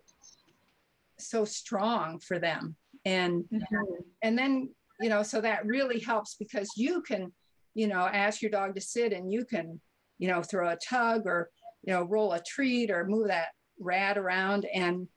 so 1.19 1.45
strong 1.45 2.19
for 2.19 2.39
them. 2.39 2.77
And 3.05 3.45
mm-hmm. 3.53 4.03
and 4.23 4.39
then 4.39 4.71
you 5.01 5.09
know 5.09 5.23
so 5.23 5.41
that 5.41 5.67
really 5.67 6.01
helps 6.01 6.37
because 6.37 6.71
you 6.77 7.03
can 7.03 7.33
you 7.75 7.87
know 7.87 8.07
ask 8.07 8.41
your 8.41 8.51
dog 8.51 8.75
to 8.75 8.81
sit 8.81 9.13
and 9.13 9.33
you 9.33 9.45
can 9.45 9.81
you 10.19 10.29
know 10.29 10.43
throw 10.43 10.71
a 10.71 10.77
tug 10.77 11.23
or 11.27 11.51
you 11.83 11.93
know 11.93 12.03
roll 12.05 12.33
a 12.33 12.43
treat 12.43 12.91
or 12.91 13.07
move 13.07 13.29
that 13.29 13.49
rat 13.81 14.17
around 14.17 14.67
and 14.73 15.09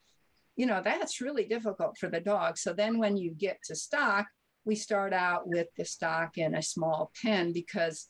you 0.56 0.66
know 0.66 0.82
that's 0.82 1.20
really 1.20 1.44
difficult 1.44 1.96
for 1.96 2.08
the 2.08 2.20
dog 2.20 2.58
so 2.58 2.72
then 2.72 2.98
when 2.98 3.16
you 3.16 3.30
get 3.30 3.58
to 3.64 3.76
stock 3.76 4.26
we 4.64 4.74
start 4.74 5.12
out 5.12 5.46
with 5.46 5.68
the 5.76 5.84
stock 5.84 6.36
in 6.36 6.54
a 6.54 6.62
small 6.62 7.12
pen 7.22 7.52
because 7.52 8.08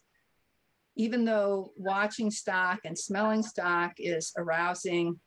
even 0.99 1.25
though 1.25 1.73
watching 1.77 2.31
stock 2.31 2.81
and 2.85 2.99
smelling 2.99 3.43
stock 3.43 3.93
is 3.99 4.33
arousing 4.37 5.19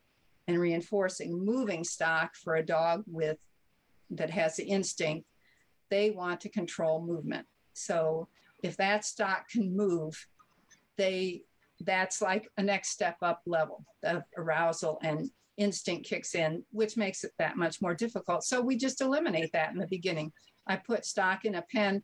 and 0.46 0.60
reinforcing, 0.60 1.44
moving 1.44 1.82
stock 1.82 2.36
for 2.36 2.56
a 2.56 2.64
dog 2.64 3.02
with 3.06 3.38
that 4.10 4.30
has 4.30 4.56
the 4.56 4.64
instinct, 4.64 5.26
they 5.90 6.10
want 6.10 6.40
to 6.42 6.50
control 6.50 7.04
movement. 7.04 7.46
So 7.72 8.28
if 8.62 8.76
that 8.76 9.04
stock 9.04 9.48
can 9.48 9.74
move, 9.74 10.14
they 10.96 11.42
that's 11.80 12.22
like 12.22 12.48
a 12.58 12.62
next 12.62 12.90
step 12.90 13.16
up 13.22 13.40
level 13.46 13.84
of 14.04 14.22
arousal 14.36 15.00
and 15.02 15.30
instinct 15.56 16.06
kicks 16.06 16.34
in, 16.34 16.62
which 16.70 16.96
makes 16.96 17.24
it 17.24 17.32
that 17.38 17.56
much 17.56 17.80
more 17.80 17.94
difficult. 17.94 18.44
So 18.44 18.60
we 18.60 18.76
just 18.76 19.00
eliminate 19.00 19.52
that 19.52 19.72
in 19.72 19.78
the 19.78 19.86
beginning. 19.86 20.32
I 20.66 20.76
put 20.76 21.04
stock 21.04 21.44
in 21.44 21.56
a 21.56 21.62
pen. 21.62 22.02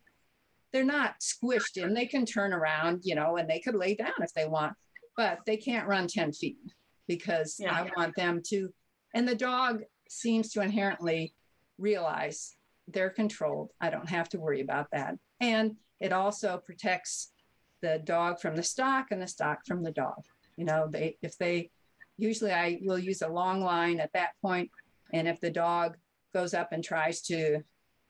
They're 0.72 0.84
not 0.84 1.20
squished 1.20 1.76
in. 1.76 1.94
They 1.94 2.06
can 2.06 2.26
turn 2.26 2.52
around, 2.52 3.02
you 3.04 3.14
know, 3.14 3.36
and 3.36 3.48
they 3.48 3.60
could 3.60 3.74
lay 3.74 3.94
down 3.94 4.12
if 4.20 4.32
they 4.34 4.46
want, 4.46 4.74
but 5.16 5.40
they 5.46 5.56
can't 5.56 5.88
run 5.88 6.06
10 6.06 6.32
feet 6.32 6.58
because 7.06 7.56
yeah. 7.58 7.72
I 7.72 7.90
want 7.96 8.14
them 8.16 8.42
to. 8.48 8.72
And 9.14 9.26
the 9.26 9.34
dog 9.34 9.82
seems 10.08 10.52
to 10.52 10.60
inherently 10.60 11.34
realize 11.78 12.56
they're 12.86 13.10
controlled. 13.10 13.70
I 13.80 13.90
don't 13.90 14.08
have 14.08 14.28
to 14.30 14.38
worry 14.38 14.60
about 14.60 14.90
that. 14.92 15.16
And 15.40 15.76
it 16.00 16.12
also 16.12 16.62
protects 16.64 17.32
the 17.80 18.00
dog 18.04 18.40
from 18.40 18.56
the 18.56 18.62
stock 18.62 19.06
and 19.10 19.22
the 19.22 19.26
stock 19.26 19.60
from 19.66 19.82
the 19.82 19.92
dog. 19.92 20.24
You 20.56 20.64
know, 20.64 20.88
they 20.90 21.16
if 21.22 21.38
they 21.38 21.70
usually 22.16 22.52
I 22.52 22.80
will 22.82 22.98
use 22.98 23.22
a 23.22 23.28
long 23.28 23.62
line 23.62 24.00
at 24.00 24.12
that 24.14 24.30
point, 24.42 24.70
and 25.12 25.28
if 25.28 25.40
the 25.40 25.50
dog 25.50 25.96
goes 26.34 26.54
up 26.54 26.72
and 26.72 26.82
tries 26.82 27.22
to, 27.22 27.62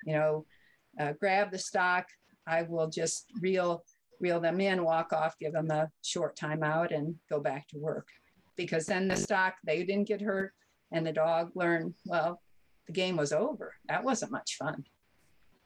you 0.04 0.12
know, 0.12 0.46
uh, 0.98 1.12
grab 1.20 1.50
the 1.50 1.58
stock, 1.58 2.06
I 2.48 2.62
will 2.62 2.88
just 2.88 3.26
reel 3.40 3.84
reel 4.20 4.40
them 4.40 4.60
in, 4.60 4.82
walk 4.82 5.12
off, 5.12 5.38
give 5.38 5.52
them 5.52 5.70
a 5.70 5.88
short 6.02 6.36
timeout, 6.36 6.92
and 6.92 7.14
go 7.30 7.38
back 7.38 7.68
to 7.68 7.78
work. 7.78 8.08
Because 8.56 8.86
then 8.86 9.06
the 9.06 9.16
stock 9.16 9.54
they 9.64 9.84
didn't 9.84 10.08
get 10.08 10.20
hurt, 10.20 10.52
and 10.90 11.06
the 11.06 11.12
dog 11.12 11.52
learned 11.54 11.94
well. 12.04 12.40
The 12.86 12.92
game 12.92 13.16
was 13.16 13.32
over. 13.32 13.74
That 13.88 14.02
wasn't 14.02 14.32
much 14.32 14.56
fun. 14.56 14.84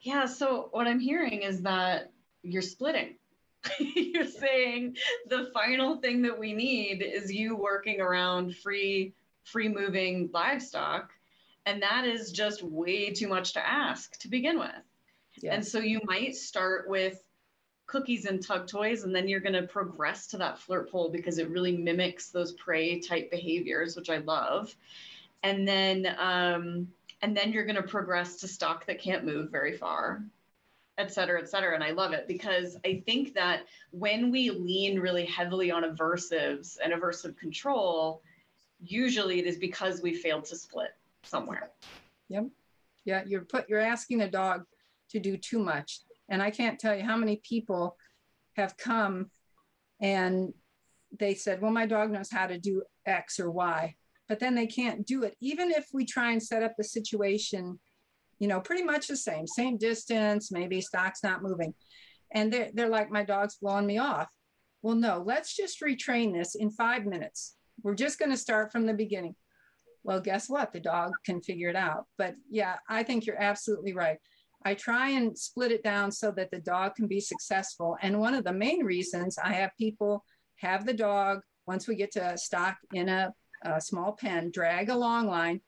Yeah. 0.00 0.26
So 0.26 0.68
what 0.72 0.88
I'm 0.88 0.98
hearing 0.98 1.42
is 1.42 1.62
that 1.62 2.10
you're 2.42 2.62
splitting. 2.62 3.16
you're 3.78 4.26
saying 4.26 4.96
the 5.28 5.50
final 5.54 5.98
thing 6.00 6.22
that 6.22 6.36
we 6.36 6.52
need 6.52 7.02
is 7.02 7.32
you 7.32 7.56
working 7.56 8.00
around 8.00 8.56
free 8.56 9.14
free 9.44 9.68
moving 9.68 10.30
livestock 10.32 11.10
and 11.66 11.82
that 11.82 12.04
is 12.04 12.32
just 12.32 12.62
way 12.62 13.10
too 13.10 13.28
much 13.28 13.52
to 13.52 13.64
ask 13.64 14.18
to 14.18 14.28
begin 14.28 14.58
with 14.58 14.70
and 15.48 15.66
so 15.66 15.78
you 15.78 16.00
might 16.04 16.34
start 16.34 16.88
with 16.88 17.22
cookies 17.86 18.26
and 18.26 18.44
tug 18.44 18.66
toys 18.66 19.04
and 19.04 19.14
then 19.14 19.28
you're 19.28 19.40
going 19.40 19.52
to 19.52 19.64
progress 19.64 20.26
to 20.28 20.38
that 20.38 20.58
flirt 20.58 20.90
pole 20.90 21.10
because 21.10 21.38
it 21.38 21.50
really 21.50 21.76
mimics 21.76 22.30
those 22.30 22.52
prey 22.52 23.00
type 23.00 23.30
behaviors 23.30 23.96
which 23.96 24.08
i 24.08 24.18
love 24.18 24.74
and 25.42 25.66
then 25.66 26.06
um, 26.18 26.88
and 27.22 27.36
then 27.36 27.52
you're 27.52 27.64
going 27.64 27.76
to 27.76 27.82
progress 27.82 28.36
to 28.36 28.48
stock 28.48 28.86
that 28.86 29.00
can't 29.00 29.24
move 29.24 29.50
very 29.50 29.76
far 29.76 30.22
et 30.98 31.12
cetera, 31.12 31.40
et 31.40 31.48
cetera. 31.48 31.74
And 31.74 31.82
I 31.82 31.90
love 31.90 32.12
it 32.12 32.28
because 32.28 32.76
I 32.84 33.02
think 33.06 33.34
that 33.34 33.62
when 33.90 34.30
we 34.30 34.50
lean 34.50 35.00
really 35.00 35.24
heavily 35.24 35.70
on 35.70 35.84
aversives 35.84 36.78
and 36.82 36.92
aversive 36.92 37.36
control, 37.36 38.22
usually 38.84 39.38
it 39.38 39.46
is 39.46 39.56
because 39.56 40.02
we 40.02 40.14
failed 40.14 40.44
to 40.46 40.56
split 40.56 40.94
somewhere. 41.22 41.70
Yep. 42.28 42.46
Yeah, 43.04 43.22
you're 43.26 43.42
put 43.42 43.68
you're 43.68 43.80
asking 43.80 44.20
a 44.20 44.30
dog 44.30 44.64
to 45.12 45.20
do 45.20 45.36
too 45.36 45.58
much. 45.58 46.00
And 46.28 46.42
I 46.42 46.50
can't 46.50 46.78
tell 46.78 46.96
you 46.96 47.04
how 47.04 47.16
many 47.16 47.40
people 47.48 47.96
have 48.56 48.76
come 48.76 49.30
and 50.00 50.52
they 51.18 51.34
said, 51.34 51.60
Well, 51.60 51.70
my 51.70 51.86
dog 51.86 52.10
knows 52.10 52.30
how 52.30 52.46
to 52.46 52.58
do 52.58 52.82
X 53.06 53.38
or 53.38 53.50
Y, 53.50 53.94
but 54.28 54.40
then 54.40 54.54
they 54.54 54.66
can't 54.66 55.06
do 55.06 55.22
it. 55.24 55.36
Even 55.40 55.70
if 55.70 55.86
we 55.92 56.04
try 56.04 56.32
and 56.32 56.42
set 56.42 56.62
up 56.62 56.72
the 56.76 56.84
situation 56.84 57.78
you 58.42 58.48
know, 58.48 58.58
pretty 58.58 58.82
much 58.82 59.06
the 59.06 59.16
same, 59.16 59.46
same 59.46 59.78
distance, 59.78 60.50
maybe 60.50 60.80
stock's 60.80 61.22
not 61.22 61.44
moving. 61.44 61.72
And 62.32 62.52
they're, 62.52 62.70
they're 62.74 62.88
like, 62.88 63.08
my 63.08 63.22
dog's 63.22 63.54
blowing 63.54 63.86
me 63.86 63.98
off. 63.98 64.26
Well, 64.82 64.96
no, 64.96 65.22
let's 65.24 65.54
just 65.54 65.80
retrain 65.80 66.32
this 66.32 66.56
in 66.56 66.72
five 66.72 67.06
minutes. 67.06 67.54
We're 67.84 67.94
just 67.94 68.18
going 68.18 68.32
to 68.32 68.36
start 68.36 68.72
from 68.72 68.84
the 68.84 68.94
beginning. 68.94 69.36
Well, 70.02 70.20
guess 70.20 70.50
what? 70.50 70.72
The 70.72 70.80
dog 70.80 71.12
can 71.24 71.40
figure 71.40 71.68
it 71.68 71.76
out. 71.76 72.06
But 72.18 72.34
yeah, 72.50 72.78
I 72.88 73.04
think 73.04 73.26
you're 73.26 73.40
absolutely 73.40 73.92
right. 73.92 74.18
I 74.64 74.74
try 74.74 75.10
and 75.10 75.36
split 75.36 75.72
it 75.72 75.82
down 75.82 76.12
so 76.12 76.30
that 76.32 76.50
the 76.50 76.60
dog 76.60 76.94
can 76.94 77.06
be 77.06 77.20
successful. 77.20 77.96
And 78.02 78.20
one 78.20 78.34
of 78.34 78.44
the 78.44 78.52
main 78.52 78.84
reasons 78.84 79.38
I 79.42 79.52
have 79.54 79.70
people 79.78 80.24
have 80.56 80.86
the 80.86 80.92
dog, 80.92 81.40
once 81.66 81.88
we 81.88 81.94
get 81.94 82.12
to 82.12 82.36
stock 82.38 82.76
in 82.92 83.08
a, 83.08 83.32
a 83.64 83.80
small 83.80 84.12
pen, 84.12 84.50
drag 84.52 84.88
a 84.88 84.96
long 84.96 85.26
line, 85.26 85.60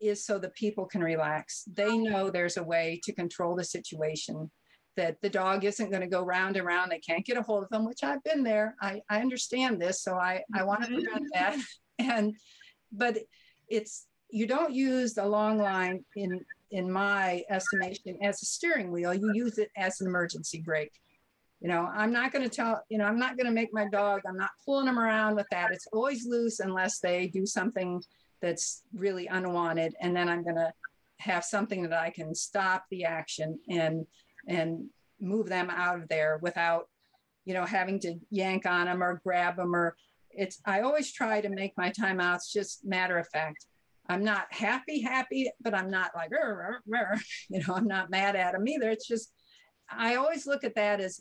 is 0.00 0.24
so 0.24 0.38
the 0.38 0.50
people 0.50 0.86
can 0.86 1.02
relax. 1.02 1.64
They 1.72 1.96
know 1.96 2.30
there's 2.30 2.56
a 2.56 2.62
way 2.62 3.00
to 3.04 3.12
control 3.12 3.54
the 3.54 3.64
situation, 3.64 4.50
that 4.96 5.20
the 5.22 5.30
dog 5.30 5.64
isn't 5.64 5.90
going 5.90 6.02
to 6.02 6.08
go 6.08 6.22
round 6.22 6.56
and 6.56 6.66
round. 6.66 6.90
They 6.90 6.98
can't 6.98 7.24
get 7.24 7.36
a 7.36 7.42
hold 7.42 7.64
of 7.64 7.70
them, 7.70 7.84
which 7.84 8.04
I've 8.04 8.22
been 8.22 8.42
there. 8.42 8.74
I, 8.80 9.00
I 9.08 9.20
understand 9.20 9.80
this. 9.80 10.02
So 10.02 10.14
I, 10.14 10.42
I 10.54 10.62
want 10.64 10.82
to 10.82 10.88
prevent 10.88 11.08
mm-hmm. 11.08 11.26
that. 11.32 11.58
And, 11.96 12.34
but 12.90 13.18
it's, 13.68 14.08
you 14.30 14.48
don't 14.48 14.74
use 14.74 15.14
the 15.14 15.24
long 15.24 15.58
line 15.58 16.04
in, 16.16 16.40
in 16.74 16.90
my 16.90 17.42
estimation 17.50 18.18
as 18.22 18.42
a 18.42 18.46
steering 18.46 18.90
wheel. 18.92 19.14
You 19.14 19.32
use 19.34 19.58
it 19.58 19.70
as 19.76 20.00
an 20.00 20.06
emergency 20.06 20.60
brake. 20.60 20.92
You 21.60 21.68
know, 21.68 21.88
I'm 21.94 22.12
not 22.12 22.30
going 22.32 22.48
to 22.48 22.54
tell, 22.54 22.82
you 22.90 22.98
know, 22.98 23.04
I'm 23.04 23.18
not 23.18 23.36
going 23.36 23.46
to 23.46 23.52
make 23.52 23.72
my 23.72 23.86
dog, 23.90 24.20
I'm 24.28 24.36
not 24.36 24.50
pulling 24.64 24.86
them 24.86 24.98
around 24.98 25.36
with 25.36 25.46
that. 25.50 25.72
It's 25.72 25.86
always 25.92 26.26
loose 26.26 26.60
unless 26.60 26.98
they 26.98 27.28
do 27.28 27.46
something 27.46 28.02
that's 28.44 28.82
really 28.92 29.26
unwanted 29.26 29.94
and 30.00 30.14
then 30.14 30.28
i'm 30.28 30.44
going 30.44 30.54
to 30.54 30.72
have 31.18 31.42
something 31.42 31.82
that 31.82 31.98
i 31.98 32.10
can 32.10 32.34
stop 32.34 32.84
the 32.90 33.04
action 33.04 33.58
and 33.70 34.06
and 34.46 34.84
move 35.18 35.48
them 35.48 35.70
out 35.70 35.98
of 35.98 36.06
there 36.08 36.38
without 36.42 36.88
you 37.46 37.54
know 37.54 37.64
having 37.64 37.98
to 37.98 38.14
yank 38.30 38.66
on 38.66 38.84
them 38.84 39.02
or 39.02 39.20
grab 39.24 39.56
them 39.56 39.74
or 39.74 39.96
it's 40.30 40.60
i 40.66 40.82
always 40.82 41.10
try 41.10 41.40
to 41.40 41.48
make 41.48 41.72
my 41.78 41.90
timeouts 41.90 42.52
just 42.52 42.84
matter 42.84 43.18
of 43.18 43.26
fact 43.28 43.64
i'm 44.08 44.24
not 44.24 44.46
happy 44.50 45.00
happy 45.00 45.50
but 45.60 45.74
i'm 45.74 45.90
not 45.90 46.10
like 46.14 46.30
rrr, 46.30 46.76
rrr, 46.88 47.20
you 47.48 47.60
know 47.60 47.74
i'm 47.74 47.86
not 47.86 48.10
mad 48.10 48.36
at 48.36 48.54
him 48.54 48.66
either. 48.66 48.90
It's 48.90 49.06
just 49.06 49.32
i 49.90 50.16
always 50.16 50.46
look 50.46 50.64
at 50.64 50.74
that 50.76 51.00
as 51.00 51.20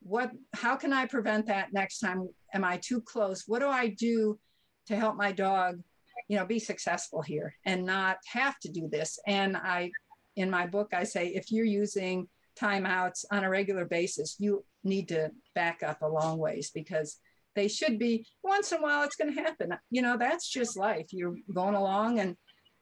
what 0.00 0.30
how 0.52 0.76
can 0.76 0.92
i 0.92 1.06
prevent 1.06 1.46
that 1.46 1.72
next 1.72 1.98
time? 1.98 2.28
Am 2.52 2.64
i 2.64 2.76
too 2.76 3.00
close? 3.00 3.44
What 3.46 3.60
do 3.60 3.68
i 3.68 3.88
do 3.88 4.38
to 4.86 4.96
help 4.96 5.16
my 5.16 5.32
dog 5.32 5.80
you 6.28 6.36
know 6.36 6.46
be 6.46 6.58
successful 6.58 7.22
here 7.22 7.54
and 7.64 7.84
not 7.84 8.18
have 8.32 8.58
to 8.60 8.68
do 8.70 8.88
this? 8.88 9.18
And 9.26 9.56
i 9.56 9.90
in 10.36 10.50
my 10.50 10.66
book 10.66 10.88
i 10.92 11.04
say 11.04 11.28
if 11.28 11.50
you're 11.50 11.64
using 11.64 12.26
timeouts 12.60 13.24
on 13.30 13.44
a 13.44 13.50
regular 13.50 13.84
basis 13.84 14.36
you 14.38 14.64
need 14.84 15.08
to 15.08 15.30
back 15.54 15.82
up 15.82 16.02
a 16.02 16.08
long 16.08 16.38
ways 16.38 16.70
because 16.72 17.18
they 17.54 17.68
should 17.68 17.98
be 17.98 18.26
once 18.42 18.72
in 18.72 18.78
a 18.78 18.82
while 18.82 19.02
it's 19.02 19.16
going 19.16 19.34
to 19.34 19.40
happen. 19.40 19.76
You 19.90 20.02
know 20.02 20.16
that's 20.16 20.48
just 20.48 20.76
life. 20.76 21.06
You're 21.10 21.36
going 21.52 21.74
along 21.74 22.20
and 22.20 22.36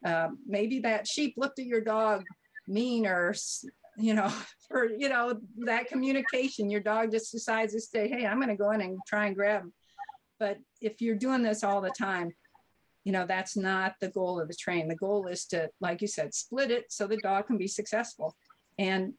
uh, 0.05 0.29
maybe 0.47 0.81
that 0.81 1.07
sheep 1.07 1.35
looked 1.37 1.59
at 1.59 1.67
your 1.67 1.81
dog 1.81 2.25
mean 2.69 3.07
or 3.07 3.35
you 3.97 4.15
know 4.15 4.33
for 4.69 4.87
you 4.87 5.09
know 5.09 5.39
that 5.59 5.89
communication 5.89 6.71
your 6.71 6.81
dog 6.81 7.11
just 7.11 7.33
decides 7.33 7.73
to 7.73 7.81
say 7.81 8.09
hey 8.09 8.25
i'm 8.25 8.39
going 8.39 8.49
to 8.49 8.57
go 8.57 8.71
in 8.71 8.81
and 8.81 8.99
try 9.07 9.27
and 9.27 9.35
grab 9.35 9.65
but 10.39 10.59
if 10.81 11.01
you're 11.01 11.17
doing 11.17 11.43
this 11.43 11.65
all 11.65 11.81
the 11.81 11.91
time 11.91 12.33
you 13.05 13.13
know 13.13 13.27
that's 13.27 13.57
not 13.57 13.95
the 14.01 14.09
goal 14.09 14.41
of 14.41 14.49
the 14.49 14.55
train. 14.55 14.89
The 14.89 14.97
goal 14.97 15.27
is 15.27 15.45
to 15.47 15.71
like 15.81 16.01
you 16.03 16.09
said 16.09 16.35
split 16.35 16.71
it 16.71 16.93
so 16.93 17.07
the 17.07 17.17
dog 17.19 17.47
can 17.47 17.59
be 17.59 17.69
successful. 17.69 18.35
And 18.79 19.15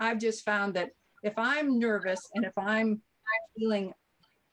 i've 0.00 0.18
just 0.18 0.44
found 0.44 0.74
that 0.74 0.90
if 1.22 1.34
i'm 1.36 1.78
nervous 1.78 2.20
and 2.34 2.44
if 2.44 2.52
i'm 2.56 3.02
feeling 3.58 3.92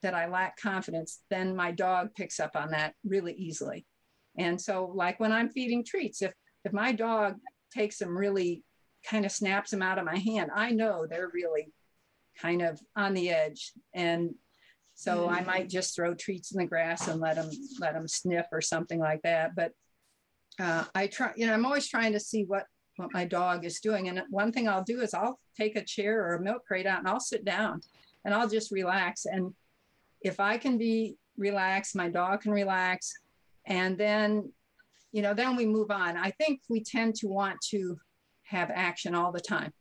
that 0.04 0.14
i 0.14 0.28
lack 0.28 0.60
confidence 0.60 1.22
then 1.30 1.56
my 1.56 1.72
dog 1.72 2.10
picks 2.16 2.40
up 2.40 2.56
on 2.56 2.70
that 2.70 2.94
really 3.04 3.34
easily 3.34 3.86
and 4.38 4.60
so 4.60 4.92
like 4.94 5.20
when 5.20 5.32
i'm 5.32 5.50
feeding 5.50 5.84
treats 5.84 6.22
if 6.22 6.34
if 6.66 6.72
my 6.72 6.92
dog 6.92 7.36
takes 7.74 7.98
them 7.98 8.16
really 8.16 8.64
kind 9.10 9.26
of 9.26 9.32
snaps 9.32 9.72
them 9.72 9.82
out 9.82 9.98
of 9.98 10.06
my 10.06 10.18
hand 10.18 10.52
i 10.56 10.70
know 10.70 11.08
they're 11.10 11.32
really 11.34 11.72
kind 12.40 12.62
of 12.62 12.80
on 12.96 13.14
the 13.14 13.30
edge 13.30 13.72
and 13.94 14.34
so 14.96 15.28
I 15.28 15.42
might 15.42 15.70
just 15.70 15.96
throw 15.96 16.14
treats 16.14 16.52
in 16.52 16.60
the 16.60 16.68
grass 16.68 17.08
and 17.08 17.20
let 17.20 17.36
them 17.36 17.50
let 17.80 17.94
them 17.94 18.08
sniff 18.08 18.46
or 18.52 18.62
something 18.62 19.00
like 19.00 19.22
that. 19.24 19.56
But 19.56 19.72
uh, 20.60 20.86
I 20.94 21.08
try, 21.08 21.32
you 21.36 21.48
know, 21.48 21.54
I'm 21.54 21.66
always 21.66 21.88
trying 21.88 22.14
to 22.14 22.20
see 22.20 22.44
what 22.46 22.66
what 22.98 23.14
my 23.14 23.26
dog 23.26 23.66
is 23.66 23.80
doing. 23.80 24.08
And 24.08 24.22
one 24.30 24.52
thing 24.52 24.68
I'll 24.68 24.84
do 24.84 25.02
is 25.02 25.14
I'll 25.14 25.40
take 25.58 25.76
a 25.76 25.84
chair 25.84 26.24
or 26.24 26.36
a 26.36 26.42
milk 26.42 26.64
crate 26.68 26.86
out 26.86 27.00
and 27.00 27.08
I'll 27.08 27.20
sit 27.20 27.44
down 27.44 27.82
and 28.24 28.34
I'll 28.34 28.48
just 28.48 28.72
relax. 28.72 29.26
And 29.26 29.54
if 30.24 30.40
I 30.40 30.58
can 30.58 30.78
be 30.78 31.18
relaxed, 31.38 31.96
my 31.96 32.10
dog 32.10 32.42
can 32.42 32.52
relax, 32.52 33.12
and 33.66 33.98
then, 33.98 34.52
you 35.12 35.22
know, 35.22 35.34
then 35.34 35.56
we 35.56 35.66
move 35.66 35.92
on. 35.92 36.18
I 36.18 36.32
think 36.32 36.62
we 36.70 36.84
tend 36.84 37.16
to 37.16 37.28
want 37.28 37.60
to 37.70 37.98
have 38.44 38.72
action 38.74 39.16
all 39.16 39.32
the 39.32 39.40
time. 39.40 39.72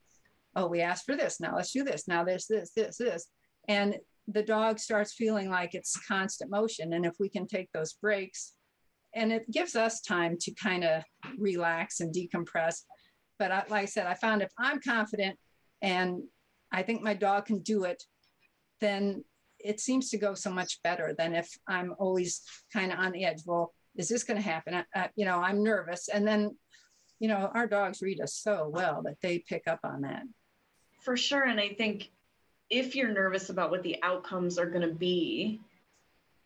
Oh, 0.55 0.67
we 0.67 0.81
asked 0.81 1.07
for 1.07 1.17
this. 1.17 1.41
Now 1.41 1.57
let's 1.57 1.73
do 1.73 1.83
this. 1.83 2.07
Now 2.07 2.25
there's 2.25 2.47
this, 2.47 2.73
this, 2.77 2.99
this. 2.99 3.27
And 3.69 3.97
the 4.29 4.43
dog 4.43 4.79
starts 4.79 5.15
feeling 5.15 5.49
like 5.51 5.75
it's 5.75 5.99
constant 6.07 6.51
motion. 6.51 6.93
And 6.93 7.07
if 7.07 7.15
we 7.19 7.29
can 7.29 7.47
take 7.47 7.71
those 7.73 7.95
breaks, 7.95 8.53
and 9.15 9.33
it 9.33 9.51
gives 9.51 9.77
us 9.77 10.01
time 10.01 10.37
to 10.41 10.53
kind 10.55 10.85
of 10.85 11.03
relax 11.39 12.01
and 12.01 12.15
decompress. 12.15 12.83
But 13.39 13.53
I, 13.53 13.65
like 13.69 13.83
I 13.83 13.87
said, 13.87 14.07
I 14.07 14.15
found 14.15 14.43
if 14.43 14.53
I'm 14.59 14.81
confident 14.81 15.39
and 15.83 16.23
I 16.73 16.83
think 16.83 17.03
my 17.03 17.15
dog 17.15 17.47
can 17.47 17.59
do 17.59 17.85
it, 17.85 18.03
then 18.81 19.25
it 19.65 19.81
seems 19.81 20.11
to 20.11 20.19
go 20.19 20.35
so 20.35 20.51
much 20.51 20.83
better 20.83 21.15
than 21.17 21.35
if 21.35 21.49
I'm 21.67 21.95
always 21.99 22.43
kind 22.73 22.93
of 22.93 22.99
on 22.99 23.13
the 23.13 23.25
edge. 23.25 23.43
Well, 23.47 23.73
is 23.97 24.09
this 24.09 24.25
going 24.25 24.37
to 24.37 24.49
happen? 24.49 24.85
You 25.17 25.25
know, 25.25 25.39
I'm 25.39 25.63
nervous. 25.63 26.09
And 26.09 26.27
then, 26.27 26.57
you 27.21 27.29
know, 27.29 27.51
our 27.55 27.67
dogs 27.67 28.03
read 28.03 28.21
us 28.21 28.35
so 28.35 28.69
well 28.73 29.03
that 29.03 29.21
they 29.21 29.39
pick 29.39 29.69
up 29.69 29.81
on 29.85 30.03
that. 30.03 30.23
For 31.01 31.17
sure. 31.17 31.45
And 31.45 31.61
I 31.61 31.71
think 31.71 32.11
if 32.71 32.97
you're 32.97 33.13
nervous 33.13 33.51
about 33.51 33.71
what 33.71 33.83
the 33.83 34.03
outcomes 34.03 34.59
are 34.59 34.67
going 34.67 34.89
to 34.89 34.95
be, 34.95 35.61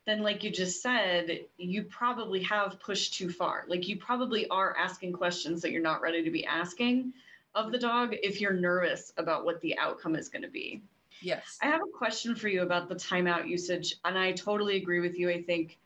then 0.06 0.22
like 0.22 0.44
you 0.44 0.50
just 0.50 0.82
said, 0.82 1.40
you 1.58 1.82
probably 1.84 2.42
have 2.42 2.80
pushed 2.80 3.14
too 3.14 3.30
far. 3.30 3.64
Like 3.68 3.88
you 3.88 3.96
probably 3.96 4.48
are 4.48 4.76
asking 4.76 5.12
questions 5.12 5.62
that 5.62 5.72
you're 5.72 5.82
not 5.82 6.00
ready 6.00 6.24
to 6.24 6.30
be 6.30 6.46
asking 6.46 7.12
of 7.54 7.72
the 7.72 7.78
dog 7.78 8.14
if 8.22 8.40
you're 8.40 8.52
nervous 8.52 9.12
about 9.16 9.44
what 9.44 9.60
the 9.60 9.78
outcome 9.78 10.14
is 10.14 10.28
going 10.28 10.42
to 10.42 10.48
be. 10.48 10.82
Yes. 11.20 11.58
I 11.62 11.66
have 11.66 11.80
a 11.82 11.96
question 11.96 12.34
for 12.34 12.48
you 12.48 12.62
about 12.62 12.88
the 12.88 12.94
timeout 12.94 13.48
usage, 13.48 13.96
and 14.04 14.18
I 14.18 14.32
totally 14.32 14.76
agree 14.76 15.00
with 15.00 15.18
you. 15.18 15.30
I 15.30 15.42
think 15.42 15.78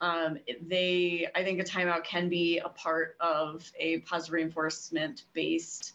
um, 0.00 0.38
they, 0.62 1.28
I 1.34 1.42
think 1.42 1.60
a 1.60 1.64
timeout 1.64 2.04
can 2.04 2.28
be 2.28 2.58
a 2.58 2.68
part 2.68 3.16
of 3.20 3.70
a 3.78 3.98
positive 4.00 4.34
reinforcement 4.34 5.24
based 5.32 5.94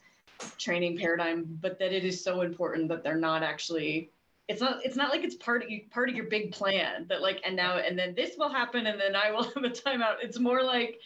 training 0.58 0.98
paradigm, 0.98 1.58
but 1.62 1.80
that 1.80 1.94
it 1.94 2.04
is 2.04 2.24
so 2.24 2.42
important 2.42 2.90
that 2.90 3.04
they're 3.04 3.16
not 3.18 3.44
actually. 3.44 4.10
It's 4.50 4.60
not. 4.60 4.84
It's 4.84 4.98
not 4.98 5.10
like 5.10 5.24
it's 5.24 5.36
part 5.36 5.64
of 5.64 5.70
you, 5.70 5.82
part 5.90 6.10
of 6.10 6.16
your 6.16 6.26
big 6.26 6.52
plan. 6.52 7.06
That 7.08 7.22
like, 7.22 7.42
and 7.46 7.56
now 7.56 7.78
and 7.78 7.98
then 7.98 8.14
this 8.14 8.36
will 8.38 8.50
happen, 8.50 8.88
and 8.88 9.00
then 9.00 9.16
I 9.16 9.32
will 9.32 9.44
have 9.56 9.64
a 9.64 9.70
timeout. 9.70 10.16
It's 10.22 10.38
more 10.38 10.62
like, 10.62 11.00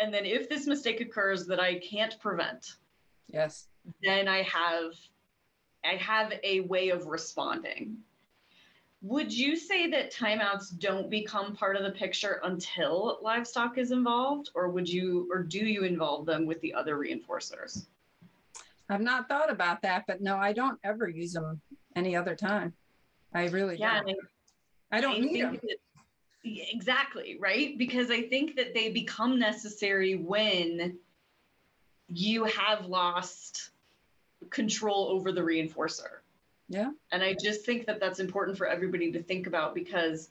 and 0.00 0.12
then 0.12 0.24
if 0.24 0.48
this 0.48 0.66
mistake 0.66 1.00
occurs 1.00 1.46
that 1.46 1.60
I 1.60 1.78
can't 1.80 2.18
prevent, 2.18 2.76
yes, 3.28 3.66
then 4.02 4.26
I 4.26 4.42
have 4.42 4.94
I 5.84 5.96
have 5.96 6.32
a 6.42 6.60
way 6.60 6.90
of 6.90 7.06
responding. 7.06 7.98
Would 9.02 9.36
you 9.36 9.56
say 9.56 9.90
that 9.90 10.12
timeouts 10.12 10.78
don't 10.78 11.10
become 11.10 11.56
part 11.56 11.76
of 11.76 11.82
the 11.82 11.90
picture 11.90 12.40
until 12.44 13.18
livestock 13.20 13.76
is 13.76 13.90
involved, 13.90 14.50
or 14.54 14.68
would 14.68 14.88
you, 14.88 15.28
or 15.32 15.42
do 15.42 15.58
you 15.58 15.82
involve 15.82 16.24
them 16.24 16.46
with 16.46 16.60
the 16.60 16.72
other 16.72 16.96
reinforcers? 16.96 17.86
I've 18.88 19.00
not 19.00 19.28
thought 19.28 19.50
about 19.50 19.82
that, 19.82 20.04
but 20.06 20.20
no, 20.20 20.36
I 20.36 20.52
don't 20.52 20.78
ever 20.84 21.08
use 21.08 21.32
them 21.32 21.60
any 21.96 22.14
other 22.14 22.36
time. 22.36 22.74
I 23.34 23.46
really 23.48 23.76
yeah, 23.76 24.02
don't. 24.02 24.16
I, 24.92 24.98
I 24.98 25.00
don't 25.00 25.16
I 25.16 25.18
need 25.18 25.42
them. 25.42 25.60
That, 25.62 25.78
exactly, 26.44 27.38
right? 27.40 27.76
Because 27.78 28.10
I 28.10 28.22
think 28.22 28.54
that 28.56 28.74
they 28.74 28.90
become 28.90 29.38
necessary 29.38 30.14
when 30.14 30.98
you 32.08 32.44
have 32.44 32.86
lost 32.86 33.70
control 34.52 35.08
over 35.08 35.32
the 35.32 35.40
reinforcer. 35.40 36.20
Yeah. 36.68 36.90
And 37.10 37.22
I 37.22 37.34
just 37.42 37.64
think 37.64 37.86
that 37.86 38.00
that's 38.00 38.20
important 38.20 38.56
for 38.56 38.66
everybody 38.66 39.12
to 39.12 39.22
think 39.22 39.46
about 39.46 39.74
because 39.74 40.28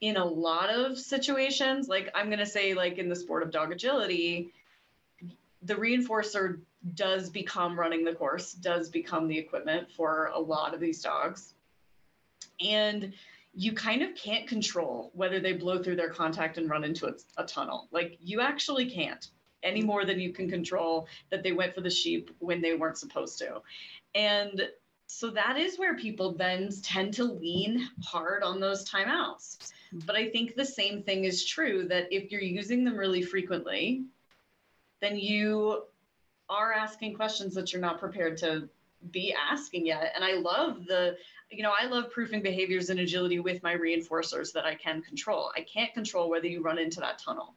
in 0.00 0.16
a 0.16 0.24
lot 0.24 0.70
of 0.70 0.98
situations, 0.98 1.88
like 1.88 2.10
I'm 2.14 2.26
going 2.26 2.38
to 2.38 2.46
say, 2.46 2.74
like 2.74 2.98
in 2.98 3.08
the 3.08 3.16
sport 3.16 3.42
of 3.42 3.50
dog 3.50 3.72
agility, 3.72 4.52
the 5.62 5.74
reinforcer 5.74 6.60
does 6.94 7.30
become 7.30 7.78
running 7.78 8.04
the 8.04 8.14
course, 8.14 8.52
does 8.52 8.88
become 8.88 9.28
the 9.28 9.38
equipment 9.38 9.90
for 9.90 10.30
a 10.34 10.38
lot 10.38 10.74
of 10.74 10.80
these 10.80 11.02
dogs. 11.02 11.54
And 12.60 13.12
you 13.54 13.72
kind 13.72 14.02
of 14.02 14.14
can't 14.14 14.46
control 14.46 15.10
whether 15.14 15.40
they 15.40 15.52
blow 15.52 15.82
through 15.82 15.96
their 15.96 16.10
contact 16.10 16.58
and 16.58 16.70
run 16.70 16.84
into 16.84 17.06
a, 17.06 17.14
a 17.36 17.44
tunnel. 17.44 17.88
Like 17.90 18.18
you 18.20 18.40
actually 18.40 18.90
can't 18.90 19.26
any 19.62 19.82
more 19.82 20.04
than 20.04 20.20
you 20.20 20.32
can 20.32 20.48
control 20.48 21.08
that 21.30 21.42
they 21.42 21.52
went 21.52 21.74
for 21.74 21.80
the 21.80 21.90
sheep 21.90 22.30
when 22.38 22.60
they 22.60 22.74
weren't 22.74 22.98
supposed 22.98 23.38
to. 23.38 23.60
And 24.14 24.68
so 25.06 25.30
that 25.30 25.56
is 25.56 25.78
where 25.78 25.96
people 25.96 26.32
then 26.32 26.70
tend 26.82 27.14
to 27.14 27.24
lean 27.24 27.88
hard 28.04 28.42
on 28.42 28.60
those 28.60 28.88
timeouts. 28.88 29.72
But 30.04 30.16
I 30.16 30.28
think 30.28 30.54
the 30.54 30.64
same 30.64 31.02
thing 31.02 31.24
is 31.24 31.46
true 31.46 31.88
that 31.88 32.12
if 32.12 32.30
you're 32.30 32.42
using 32.42 32.84
them 32.84 32.96
really 32.96 33.22
frequently, 33.22 34.04
then 35.00 35.16
you 35.16 35.84
are 36.50 36.72
asking 36.72 37.14
questions 37.14 37.54
that 37.54 37.72
you're 37.72 37.82
not 37.82 37.98
prepared 37.98 38.36
to 38.38 38.68
be 39.10 39.34
asking 39.50 39.86
yet. 39.86 40.12
And 40.14 40.24
I 40.24 40.34
love 40.34 40.84
the, 40.86 41.16
you 41.50 41.62
know, 41.62 41.72
I 41.78 41.86
love 41.86 42.10
proofing 42.10 42.42
behaviors 42.42 42.90
and 42.90 43.00
agility 43.00 43.38
with 43.38 43.62
my 43.62 43.74
reinforcers 43.74 44.52
that 44.52 44.66
I 44.66 44.74
can 44.74 45.00
control. 45.00 45.50
I 45.56 45.62
can't 45.62 45.92
control 45.94 46.28
whether 46.28 46.46
you 46.46 46.62
run 46.62 46.78
into 46.78 47.00
that 47.00 47.18
tunnel 47.18 47.54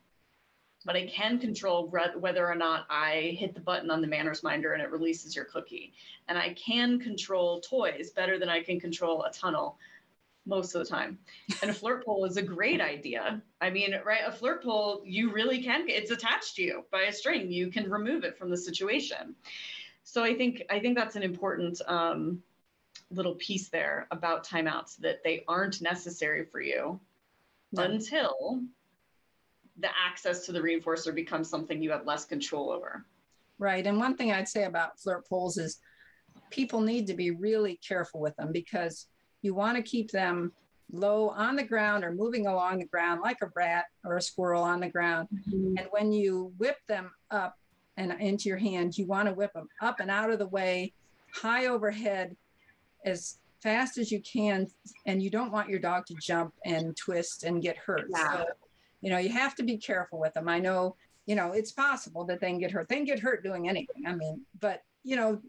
but 0.85 0.95
I 0.95 1.07
can 1.07 1.39
control 1.39 1.87
re- 1.87 2.15
whether 2.17 2.47
or 2.47 2.55
not 2.55 2.85
I 2.89 3.35
hit 3.39 3.53
the 3.53 3.59
button 3.59 3.91
on 3.91 4.01
the 4.01 4.07
manners 4.07 4.43
minder 4.43 4.73
and 4.73 4.81
it 4.81 4.91
releases 4.91 5.35
your 5.35 5.45
cookie. 5.45 5.93
And 6.27 6.37
I 6.37 6.53
can 6.53 6.99
control 6.99 7.61
toys 7.61 8.11
better 8.11 8.39
than 8.39 8.49
I 8.49 8.61
can 8.61 8.79
control 8.79 9.23
a 9.23 9.31
tunnel 9.31 9.77
most 10.45 10.73
of 10.73 10.83
the 10.83 10.89
time. 10.89 11.19
And 11.61 11.69
a 11.69 11.73
flirt 11.73 12.03
pole 12.03 12.25
is 12.25 12.37
a 12.37 12.41
great 12.41 12.81
idea. 12.81 13.41
I 13.59 13.69
mean, 13.69 13.93
right, 14.03 14.21
a 14.25 14.31
flirt 14.31 14.63
pole, 14.63 15.01
you 15.05 15.31
really 15.31 15.61
can, 15.61 15.87
it's 15.87 16.11
attached 16.11 16.55
to 16.55 16.63
you 16.63 16.85
by 16.91 17.01
a 17.01 17.13
string. 17.13 17.51
You 17.51 17.69
can 17.69 17.89
remove 17.89 18.23
it 18.23 18.37
from 18.37 18.49
the 18.49 18.57
situation. 18.57 19.35
So 20.03 20.23
I 20.23 20.35
think 20.35 20.63
I 20.69 20.79
think 20.79 20.97
that's 20.97 21.15
an 21.15 21.23
important 21.23 21.79
um, 21.87 22.41
little 23.11 23.35
piece 23.35 23.69
there 23.69 24.07
about 24.11 24.47
timeouts 24.47 24.97
that 24.97 25.23
they 25.23 25.43
aren't 25.47 25.81
necessary 25.81 26.43
for 26.45 26.59
you 26.59 26.99
no. 27.71 27.83
until 27.83 28.61
the 29.79 29.89
access 30.05 30.45
to 30.45 30.51
the 30.51 30.59
reinforcer 30.59 31.13
becomes 31.13 31.49
something 31.49 31.81
you 31.81 31.91
have 31.91 32.05
less 32.05 32.25
control 32.25 32.71
over. 32.71 33.05
Right. 33.57 33.85
And 33.85 33.97
one 33.97 34.15
thing 34.15 34.31
I'd 34.31 34.49
say 34.49 34.63
about 34.63 34.99
flirt 34.99 35.27
poles 35.27 35.57
is 35.57 35.79
people 36.49 36.81
need 36.81 37.07
to 37.07 37.13
be 37.13 37.31
really 37.31 37.79
careful 37.87 38.19
with 38.19 38.35
them 38.35 38.51
because 38.51 39.07
you 39.41 39.53
want 39.53 39.77
to 39.77 39.83
keep 39.83 40.11
them 40.11 40.51
low 40.91 41.29
on 41.29 41.55
the 41.55 41.63
ground 41.63 42.03
or 42.03 42.11
moving 42.11 42.47
along 42.47 42.79
the 42.79 42.85
ground 42.85 43.21
like 43.21 43.37
a 43.41 43.49
rat 43.55 43.85
or 44.03 44.17
a 44.17 44.21
squirrel 44.21 44.63
on 44.63 44.79
the 44.79 44.89
ground. 44.89 45.27
Mm-hmm. 45.33 45.77
And 45.77 45.87
when 45.91 46.11
you 46.11 46.53
whip 46.57 46.77
them 46.87 47.11
up 47.29 47.55
and 47.97 48.11
into 48.19 48.49
your 48.49 48.57
hand, 48.57 48.97
you 48.97 49.05
want 49.05 49.27
to 49.27 49.33
whip 49.33 49.53
them 49.53 49.67
up 49.81 49.99
and 49.99 50.11
out 50.11 50.31
of 50.31 50.39
the 50.39 50.47
way, 50.47 50.93
high 51.33 51.67
overhead, 51.67 52.35
as 53.05 53.37
fast 53.61 53.97
as 53.97 54.11
you 54.11 54.21
can. 54.21 54.67
And 55.05 55.21
you 55.21 55.29
don't 55.29 55.51
want 55.51 55.69
your 55.69 55.79
dog 55.79 56.05
to 56.07 56.15
jump 56.15 56.53
and 56.65 56.95
twist 56.97 57.43
and 57.43 57.61
get 57.61 57.77
hurt. 57.77 58.07
Yeah. 58.09 58.37
So 58.37 58.45
you 59.01 59.09
know, 59.09 59.17
you 59.17 59.29
have 59.29 59.55
to 59.55 59.63
be 59.63 59.77
careful 59.77 60.19
with 60.19 60.33
them. 60.33 60.47
I 60.47 60.59
know, 60.59 60.95
you 61.25 61.35
know, 61.35 61.51
it's 61.51 61.71
possible 61.71 62.23
that 62.25 62.39
they 62.39 62.49
can 62.49 62.59
get 62.59 62.71
hurt. 62.71 62.87
They 62.87 62.95
can 62.95 63.05
get 63.05 63.19
hurt 63.19 63.43
doing 63.43 63.67
anything. 63.67 64.05
I 64.07 64.15
mean, 64.15 64.41
but 64.59 64.83
you 65.03 65.15
know, 65.15 65.41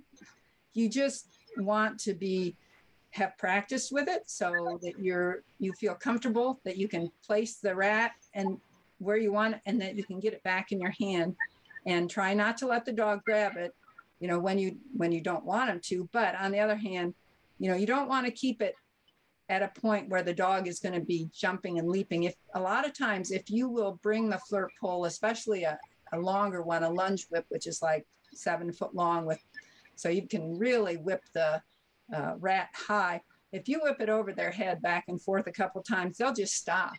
you 0.73 0.89
just 0.89 1.29
want 1.59 2.01
to 2.01 2.15
be 2.15 2.57
have 3.11 3.37
practiced 3.37 3.93
with 3.93 4.09
it 4.09 4.23
so 4.27 4.79
that 4.83 4.99
you're 4.99 5.43
you 5.59 5.73
feel 5.75 5.95
comfortable 5.95 6.61
that 6.65 6.79
you 6.79 6.89
can 6.89 7.11
place 7.25 7.57
the 7.57 7.75
rat 7.75 8.13
and 8.35 8.59
where 8.99 9.19
you 9.19 9.31
want 9.31 9.57
and 9.67 9.81
that 9.81 9.97
you 9.97 10.05
can 10.05 10.19
get 10.19 10.33
it 10.33 10.43
back 10.45 10.73
in 10.73 10.81
your 10.81 10.95
hand 10.99 11.37
and 11.87 12.09
try 12.09 12.33
not 12.33 12.57
to 12.57 12.67
let 12.67 12.87
the 12.87 12.93
dog 12.93 13.21
grab 13.27 13.57
it 13.57 13.75
you 14.19 14.29
know 14.29 14.39
when 14.39 14.59
you 14.59 14.79
when 14.97 15.13
you 15.13 15.21
don't 15.21 15.45
want 15.45 15.69
him 15.69 15.79
to 15.79 16.09
but 16.13 16.35
on 16.37 16.51
the 16.53 16.59
other 16.59 16.77
hand 16.77 17.13
you 17.59 17.69
know 17.69 17.77
you 17.77 17.87
don't 17.87 18.09
want 18.09 18.25
to 18.25 18.33
keep 18.33 18.63
it 18.63 18.75
at 19.49 19.63
a 19.63 19.81
point 19.81 20.09
where 20.09 20.23
the 20.23 20.35
dog 20.35 20.67
is 20.67 20.81
going 20.81 20.95
to 20.95 21.05
be 21.05 21.29
jumping 21.35 21.79
and 21.79 21.89
leaping. 21.89 22.25
If 22.25 22.35
a 22.55 22.61
lot 22.61 22.87
of 22.87 22.97
times, 22.97 23.31
if 23.31 23.51
you 23.51 23.69
will 23.69 23.99
bring 24.03 24.29
the 24.29 24.39
flirt 24.39 24.71
pole, 24.81 25.05
especially 25.05 25.65
a, 25.65 25.79
a 26.13 26.19
longer 26.19 26.63
one, 26.63 26.83
a 26.85 26.91
lunge 26.91 27.27
whip, 27.31 27.45
which 27.49 27.67
is 27.67 27.83
like 27.83 28.07
seven 28.33 28.73
foot 28.73 28.95
long, 28.95 29.27
with 29.27 29.41
so 29.97 30.09
you 30.09 30.27
can 30.27 30.59
really 30.59 30.97
whip 30.97 31.23
the 31.35 31.61
uh, 32.15 32.35
rat 32.39 32.69
high. 32.75 33.21
If 33.53 33.69
you 33.69 33.81
whip 33.83 34.01
it 34.01 34.09
over 34.09 34.33
their 34.33 34.51
head 34.51 34.81
back 34.81 35.05
and 35.09 35.21
forth 35.21 35.47
a 35.47 35.53
couple 35.53 35.83
times, 35.83 36.17
they'll 36.17 36.33
just 36.33 36.55
stop. 36.55 36.95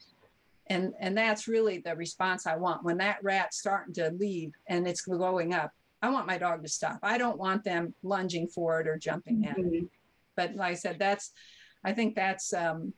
And, 0.67 0.93
and 0.99 1.17
that's 1.17 1.47
really 1.47 1.79
the 1.79 1.95
response 1.95 2.47
I 2.47 2.55
want. 2.55 2.83
When 2.83 2.97
that 2.97 3.17
rat's 3.23 3.57
starting 3.57 3.93
to 3.95 4.11
leave 4.11 4.51
and 4.67 4.87
it's 4.87 5.01
going 5.01 5.53
up, 5.53 5.71
I 6.01 6.09
want 6.09 6.27
my 6.27 6.37
dog 6.37 6.63
to 6.63 6.69
stop. 6.69 6.99
I 7.01 7.17
don't 7.17 7.37
want 7.37 7.63
them 7.63 7.93
lunging 8.03 8.47
forward 8.47 8.87
or 8.87 8.97
jumping 8.97 9.45
at 9.45 9.57
mm-hmm. 9.57 9.73
it. 9.73 9.83
But 10.35 10.55
like 10.55 10.71
I 10.71 10.75
said, 10.75 10.99
that's 10.99 11.31
I 11.83 11.93
think 11.93 12.15
that's 12.15 12.53
um, 12.53 12.93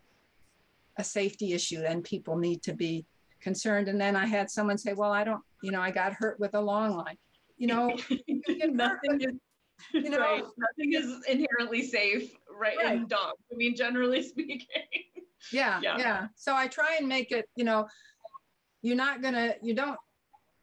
a 0.98 1.04
safety 1.04 1.54
issue 1.54 1.84
and 1.86 2.04
people 2.04 2.38
need 2.38 2.64
to 2.64 2.74
be 2.74 3.06
concerned. 3.42 3.88
And 3.88 4.00
then 4.00 4.16
I 4.16 4.26
had 4.26 4.50
someone 4.50 4.78
say, 4.78 4.94
well, 4.94 5.12
I 5.12 5.24
don't, 5.24 5.42
you 5.62 5.72
know, 5.72 5.82
I 5.82 5.92
got 5.92 6.14
hurt 6.14 6.40
with 6.40 6.56
a 6.56 6.62
long 6.62 6.96
line. 6.96 7.18
You 7.58 7.68
know, 7.68 7.98
nothing 8.50 9.22
is, 9.22 9.36
you 9.94 10.10
know, 10.10 10.20
right. 10.20 10.44
nothing 10.58 10.94
is 10.94 11.24
inherently 11.28 11.84
safe, 11.84 12.32
right, 12.54 12.78
right. 12.78 12.96
in 12.96 13.08
dogs. 13.08 13.42
I 13.52 13.56
mean, 13.56 13.76
generally 13.76 14.22
speaking. 14.28 14.66
yeah, 15.52 15.80
yeah, 15.82 15.98
yeah. 15.98 16.28
So 16.36 16.56
I 16.56 16.68
try 16.68 16.98
and 17.00 17.08
make 17.08 17.32
it, 17.32 17.46
you 17.56 17.64
know, 17.64 17.88
you're 18.82 18.96
not 18.96 19.22
gonna, 19.22 19.56
you 19.62 19.74
don't, 19.74 19.98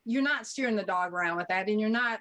you're 0.05 0.23
not 0.23 0.47
steering 0.47 0.77
the 0.77 0.83
dog 0.83 1.13
around 1.13 1.37
with 1.37 1.49
that, 1.49 1.69
and 1.69 1.81
you're 1.81 1.91
not, 1.91 2.21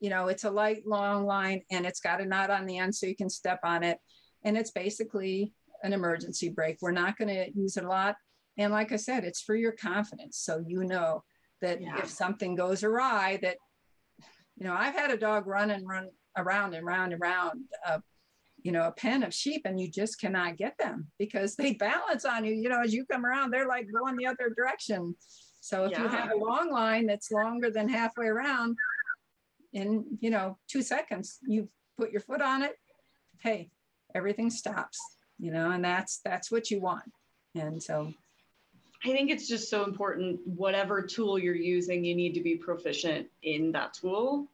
you 0.00 0.10
know, 0.10 0.28
it's 0.28 0.44
a 0.44 0.50
light 0.50 0.86
long 0.86 1.26
line 1.26 1.62
and 1.70 1.84
it's 1.84 2.00
got 2.00 2.20
a 2.20 2.24
knot 2.24 2.50
on 2.50 2.66
the 2.66 2.78
end 2.78 2.94
so 2.94 3.06
you 3.06 3.16
can 3.16 3.28
step 3.28 3.60
on 3.64 3.82
it 3.82 3.98
and 4.44 4.56
it's 4.56 4.70
basically 4.70 5.52
an 5.82 5.92
emergency 5.92 6.48
brake. 6.48 6.78
We're 6.80 6.92
not 6.92 7.16
going 7.16 7.28
to 7.28 7.50
use 7.54 7.76
it 7.76 7.84
a 7.84 7.88
lot. 7.88 8.16
And 8.56 8.72
like 8.72 8.92
I 8.92 8.96
said, 8.96 9.24
it's 9.24 9.40
for 9.40 9.54
your 9.54 9.72
confidence. 9.72 10.38
So 10.38 10.62
you 10.66 10.84
know 10.84 11.22
that 11.62 11.80
Yeah. 11.80 11.98
if 11.98 12.08
something 12.08 12.54
goes 12.54 12.82
awry, 12.82 13.38
that, 13.42 13.56
you 14.56 14.66
know, 14.66 14.74
I've 14.74 14.94
had 14.94 15.10
a 15.10 15.16
dog 15.16 15.46
run 15.46 15.70
and 15.70 15.86
run 15.86 16.08
around 16.36 16.74
and 16.74 16.84
round 16.84 17.12
and 17.12 17.20
round, 17.20 17.62
uh, 17.86 18.00
you 18.62 18.72
know, 18.72 18.88
a 18.88 18.92
pen 18.92 19.22
of 19.22 19.32
sheep 19.32 19.62
and 19.64 19.80
you 19.80 19.88
just 19.88 20.20
cannot 20.20 20.56
get 20.56 20.76
them 20.78 21.08
because 21.18 21.54
they 21.56 21.74
balance 21.74 22.24
on 22.24 22.44
you. 22.44 22.54
You 22.54 22.68
know, 22.68 22.80
as 22.82 22.92
you 22.92 23.04
come 23.06 23.24
around, 23.24 23.52
they're 23.52 23.68
like 23.68 23.86
going 23.92 24.16
the 24.16 24.26
other 24.26 24.52
direction. 24.56 25.14
So 25.60 25.84
if 25.84 25.98
you 25.98 26.08
have 26.08 26.30
a 26.32 26.36
long 26.36 26.70
line 26.70 27.06
that's 27.06 27.30
longer 27.30 27.70
than 27.70 27.88
halfway 27.88 28.26
around, 28.26 28.76
in 29.74 30.04
you 30.20 30.30
know 30.30 30.58
two 30.66 30.82
seconds, 30.82 31.38
you 31.46 31.68
put 31.98 32.10
your 32.10 32.22
foot 32.22 32.40
on 32.40 32.62
it. 32.62 32.74
Hey, 33.40 33.70
everything 34.14 34.50
stops. 34.50 34.98
You 35.38 35.52
know, 35.52 35.70
and 35.70 35.84
that's 35.84 36.18
that's 36.24 36.50
what 36.50 36.70
you 36.70 36.80
want. 36.80 37.12
And 37.54 37.82
so 37.82 38.12
I 39.04 39.08
think 39.08 39.30
it's 39.30 39.46
just 39.46 39.70
so 39.70 39.84
important. 39.84 40.40
Whatever 40.44 41.02
tool 41.02 41.38
you're 41.38 41.54
using, 41.54 42.04
you 42.04 42.14
need 42.14 42.34
to 42.34 42.40
be 42.40 42.56
proficient 42.56 43.28
in 43.42 43.70
that 43.72 43.94
tool 43.94 44.48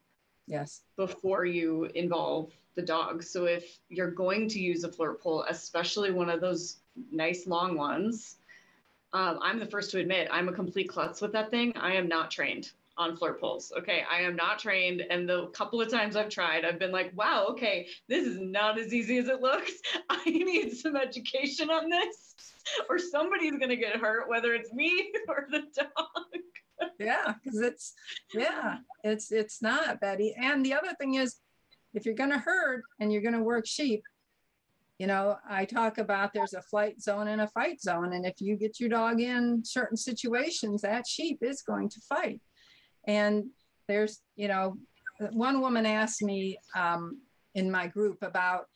yes, 0.46 0.82
before 0.96 1.44
you 1.44 1.84
involve 1.94 2.52
the 2.74 2.82
dog. 2.82 3.22
So 3.22 3.44
if 3.44 3.78
you're 3.88 4.10
going 4.10 4.48
to 4.50 4.60
use 4.60 4.84
a 4.84 4.92
flirt 4.92 5.22
pole, 5.22 5.44
especially 5.48 6.10
one 6.10 6.28
of 6.28 6.40
those 6.40 6.78
nice 7.10 7.46
long 7.46 7.76
ones, 7.76 8.36
um, 9.12 9.38
I'm 9.40 9.58
the 9.58 9.66
first 9.66 9.90
to 9.92 10.00
admit 10.00 10.28
I'm 10.30 10.48
a 10.48 10.52
complete 10.52 10.88
klutz 10.88 11.20
with 11.20 11.32
that 11.32 11.50
thing. 11.50 11.72
I 11.76 11.94
am 11.94 12.08
not 12.08 12.30
trained 12.30 12.72
on 12.96 13.16
flirt 13.16 13.40
poles. 13.40 13.72
Okay, 13.78 14.02
I 14.10 14.20
am 14.20 14.36
not 14.36 14.58
trained, 14.58 15.02
and 15.10 15.28
the 15.28 15.48
couple 15.48 15.80
of 15.80 15.90
times 15.90 16.16
I've 16.16 16.28
tried, 16.28 16.64
I've 16.64 16.78
been 16.78 16.92
like, 16.92 17.12
wow, 17.14 17.46
okay, 17.50 17.88
this 18.08 18.26
is 18.26 18.38
not 18.40 18.78
as 18.78 18.92
easy 18.92 19.18
as 19.18 19.28
it 19.28 19.40
looks. 19.40 19.72
I 20.10 20.22
need 20.26 20.76
some 20.76 20.96
education 20.96 21.70
on 21.70 21.88
this, 21.88 22.34
or 22.88 22.98
somebody's 22.98 23.58
gonna 23.58 23.76
get 23.76 23.96
hurt, 23.96 24.28
whether 24.28 24.54
it's 24.54 24.72
me 24.72 25.12
or 25.28 25.46
the 25.50 25.64
dog. 25.76 26.90
yeah, 26.98 27.34
because 27.42 27.60
it's 27.60 27.94
yeah, 28.32 28.78
it's 29.02 29.32
it's 29.32 29.60
not 29.62 30.00
Betty. 30.00 30.34
And 30.36 30.64
the 30.64 30.74
other 30.74 30.94
thing 30.98 31.14
is, 31.14 31.40
if 31.94 32.04
you're 32.04 32.14
going 32.14 32.30
to 32.30 32.38
herd 32.38 32.82
and 33.00 33.12
you're 33.12 33.22
going 33.22 33.34
to 33.34 33.42
work 33.42 33.66
sheep, 33.66 34.02
you 34.98 35.06
know, 35.06 35.36
I 35.48 35.64
talk 35.64 35.98
about 35.98 36.32
there's 36.32 36.54
a 36.54 36.62
flight 36.62 37.00
zone 37.00 37.28
and 37.28 37.40
a 37.40 37.48
fight 37.48 37.80
zone, 37.80 38.12
and 38.12 38.24
if 38.24 38.40
you 38.40 38.56
get 38.56 38.78
your 38.78 38.88
dog 38.88 39.20
in 39.20 39.62
certain 39.64 39.96
situations, 39.96 40.82
that 40.82 41.06
sheep 41.06 41.38
is 41.42 41.62
going 41.62 41.88
to 41.88 42.00
fight. 42.08 42.40
And 43.06 43.46
there's, 43.88 44.20
you 44.36 44.48
know, 44.48 44.76
one 45.32 45.60
woman 45.60 45.86
asked 45.86 46.22
me 46.22 46.58
um, 46.74 47.20
in 47.54 47.70
my 47.70 47.86
group 47.86 48.18
about, 48.22 48.66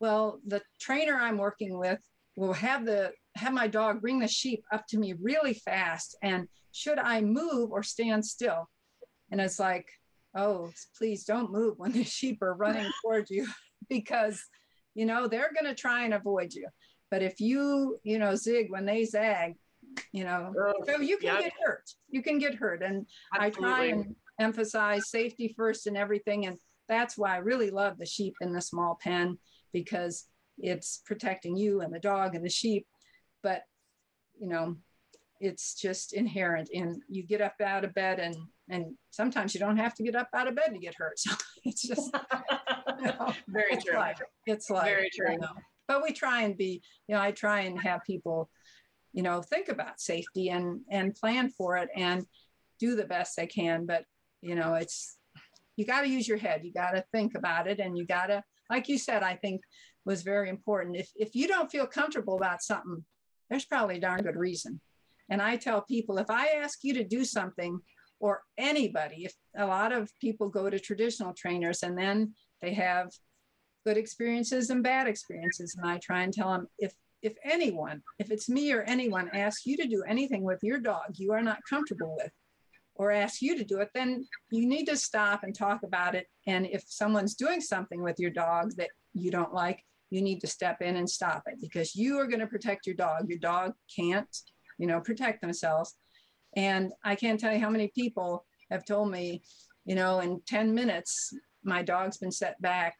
well, 0.00 0.40
the 0.46 0.62
trainer 0.80 1.14
I'm 1.14 1.38
working 1.38 1.78
with 1.78 2.00
will 2.36 2.52
have 2.54 2.84
the 2.84 3.12
have 3.36 3.52
my 3.52 3.66
dog 3.66 4.00
bring 4.02 4.18
the 4.18 4.28
sheep 4.28 4.62
up 4.72 4.86
to 4.88 4.98
me 4.98 5.14
really 5.20 5.54
fast, 5.54 6.16
and 6.22 6.48
should 6.72 6.98
I 6.98 7.20
move 7.20 7.70
or 7.70 7.82
stand 7.82 8.24
still? 8.24 8.68
And 9.30 9.40
it's 9.40 9.58
like, 9.58 9.86
oh, 10.34 10.70
please 10.96 11.24
don't 11.24 11.52
move 11.52 11.78
when 11.78 11.92
the 11.92 12.04
sheep 12.18 12.42
are 12.42 12.54
running 12.54 12.90
towards 13.02 13.30
you 13.30 13.46
because, 13.88 14.42
you 14.94 15.06
know, 15.06 15.26
they're 15.26 15.52
going 15.52 15.72
to 15.72 15.80
try 15.80 16.04
and 16.04 16.14
avoid 16.14 16.52
you. 16.52 16.68
But 17.10 17.22
if 17.22 17.40
you, 17.40 17.98
you 18.02 18.18
know, 18.18 18.34
zig 18.34 18.70
when 18.70 18.86
they 18.86 19.04
zag, 19.04 19.54
you 20.12 20.24
know, 20.24 20.52
so 20.86 21.00
you 21.00 21.18
can 21.18 21.34
yeah. 21.34 21.42
get 21.42 21.52
hurt. 21.64 21.90
You 22.08 22.22
can 22.22 22.38
get 22.38 22.54
hurt. 22.54 22.82
And 22.82 23.06
I 23.32 23.50
try 23.50 23.86
and 23.86 24.14
emphasize 24.40 25.10
safety 25.10 25.54
first 25.56 25.86
and 25.86 25.96
everything. 25.96 26.46
And 26.46 26.56
that's 26.88 27.16
why 27.16 27.34
I 27.34 27.38
really 27.38 27.70
love 27.70 27.98
the 27.98 28.06
sheep 28.06 28.34
in 28.40 28.52
the 28.52 28.60
small 28.60 28.98
pen 29.02 29.38
because 29.72 30.26
it's 30.58 31.02
protecting 31.06 31.56
you 31.56 31.80
and 31.80 31.92
the 31.92 32.00
dog 32.00 32.34
and 32.34 32.44
the 32.44 32.50
sheep. 32.50 32.86
But, 33.42 33.62
you 34.38 34.48
know, 34.48 34.76
it's 35.40 35.74
just 35.74 36.12
inherent 36.12 36.68
in 36.70 37.00
you 37.08 37.24
get 37.24 37.40
up 37.40 37.54
out 37.60 37.84
of 37.84 37.92
bed 37.94 38.20
and 38.20 38.36
and 38.68 38.94
sometimes 39.10 39.52
you 39.52 39.60
don't 39.60 39.76
have 39.76 39.92
to 39.92 40.04
get 40.04 40.14
up 40.14 40.28
out 40.32 40.46
of 40.46 40.54
bed 40.54 40.70
to 40.72 40.78
get 40.78 40.94
hurt. 40.94 41.18
So 41.18 41.34
it's 41.64 41.82
just 41.82 42.16
you 42.98 43.06
know, 43.06 43.32
Very 43.48 43.72
it's 43.72 43.84
true. 43.84 43.96
life. 43.96 44.20
It's 44.46 44.70
like 44.70 44.84
Very 44.84 45.10
true. 45.14 45.32
you 45.32 45.38
know. 45.38 45.52
But 45.88 46.02
we 46.02 46.12
try 46.12 46.42
and 46.42 46.56
be, 46.56 46.80
you 47.08 47.14
know, 47.14 47.20
I 47.20 47.32
try 47.32 47.62
and 47.62 47.80
have 47.80 48.00
people, 48.06 48.48
you 49.12 49.22
know, 49.22 49.42
think 49.42 49.68
about 49.68 50.00
safety 50.00 50.48
and 50.48 50.80
and 50.90 51.14
plan 51.14 51.50
for 51.50 51.76
it 51.76 51.88
and 51.94 52.24
do 52.78 52.96
the 52.96 53.04
best 53.04 53.36
they 53.36 53.46
can. 53.46 53.86
But 53.86 54.04
you 54.40 54.54
know, 54.54 54.74
it's 54.74 55.18
you 55.76 55.86
got 55.86 56.02
to 56.02 56.08
use 56.08 56.26
your 56.26 56.38
head. 56.38 56.64
You 56.64 56.72
got 56.72 56.92
to 56.92 57.04
think 57.12 57.34
about 57.34 57.66
it, 57.66 57.80
and 57.80 57.96
you 57.96 58.06
got 58.06 58.26
to, 58.26 58.42
like 58.70 58.88
you 58.88 58.98
said, 58.98 59.22
I 59.22 59.36
think 59.36 59.62
was 60.04 60.22
very 60.22 60.48
important. 60.48 60.96
If 60.96 61.10
if 61.14 61.34
you 61.34 61.46
don't 61.46 61.70
feel 61.70 61.86
comfortable 61.86 62.36
about 62.36 62.62
something, 62.62 63.04
there's 63.48 63.64
probably 63.64 63.96
a 63.96 64.00
darn 64.00 64.22
good 64.22 64.36
reason. 64.36 64.80
And 65.30 65.40
I 65.40 65.56
tell 65.56 65.82
people 65.82 66.18
if 66.18 66.30
I 66.30 66.48
ask 66.62 66.80
you 66.82 66.94
to 66.94 67.04
do 67.04 67.24
something, 67.24 67.80
or 68.22 68.42
anybody, 68.56 69.24
if 69.24 69.34
a 69.56 69.66
lot 69.66 69.92
of 69.92 70.10
people 70.20 70.48
go 70.48 70.70
to 70.70 70.78
traditional 70.78 71.34
trainers 71.34 71.82
and 71.82 71.98
then 71.98 72.32
they 72.60 72.72
have 72.72 73.10
good 73.84 73.96
experiences 73.96 74.70
and 74.70 74.82
bad 74.82 75.08
experiences, 75.08 75.76
and 75.76 75.88
I 75.88 75.98
try 75.98 76.22
and 76.22 76.32
tell 76.32 76.52
them 76.52 76.68
if 76.78 76.92
if 77.22 77.34
anyone, 77.44 78.02
if 78.18 78.30
it's 78.30 78.48
me 78.48 78.72
or 78.72 78.82
anyone 78.82 79.30
asks 79.32 79.66
you 79.66 79.76
to 79.76 79.86
do 79.86 80.02
anything 80.06 80.42
with 80.42 80.58
your 80.62 80.78
dog 80.78 81.14
you 81.14 81.32
are 81.32 81.42
not 81.42 81.58
comfortable 81.68 82.16
with, 82.18 82.32
or 82.94 83.10
asks 83.10 83.42
you 83.42 83.56
to 83.56 83.64
do 83.64 83.78
it, 83.78 83.90
then 83.94 84.26
you 84.50 84.66
need 84.66 84.84
to 84.86 84.96
stop 84.96 85.44
and 85.44 85.54
talk 85.54 85.82
about 85.82 86.14
it. 86.14 86.26
And 86.46 86.66
if 86.66 86.82
someone's 86.86 87.34
doing 87.34 87.60
something 87.60 88.02
with 88.02 88.18
your 88.18 88.30
dog 88.30 88.72
that 88.76 88.90
you 89.14 89.30
don't 89.30 89.54
like, 89.54 89.82
you 90.10 90.20
need 90.20 90.40
to 90.40 90.46
step 90.46 90.82
in 90.82 90.96
and 90.96 91.08
stop 91.08 91.44
it 91.46 91.54
because 91.60 91.96
you 91.96 92.18
are 92.18 92.26
going 92.26 92.40
to 92.40 92.46
protect 92.46 92.86
your 92.86 92.96
dog. 92.96 93.28
Your 93.28 93.38
dog 93.38 93.72
can't, 93.94 94.28
you 94.78 94.86
know, 94.86 95.00
protect 95.00 95.40
themselves. 95.40 95.94
And 96.54 96.92
I 97.02 97.14
can't 97.14 97.40
tell 97.40 97.52
you 97.52 97.60
how 97.60 97.70
many 97.70 97.90
people 97.94 98.44
have 98.70 98.84
told 98.84 99.10
me, 99.10 99.42
you 99.86 99.94
know, 99.94 100.20
in 100.20 100.42
10 100.46 100.74
minutes, 100.74 101.32
my 101.64 101.82
dog's 101.82 102.18
been 102.18 102.30
set 102.30 102.60
back 102.60 102.94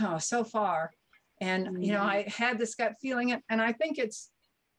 oh, 0.00 0.16
so 0.16 0.44
far. 0.44 0.92
And, 1.40 1.84
you 1.84 1.92
know, 1.92 2.02
I 2.02 2.24
had 2.28 2.58
this 2.58 2.74
gut 2.74 2.94
feeling, 3.00 3.40
and 3.50 3.60
I 3.60 3.72
think 3.72 3.98
it's, 3.98 4.30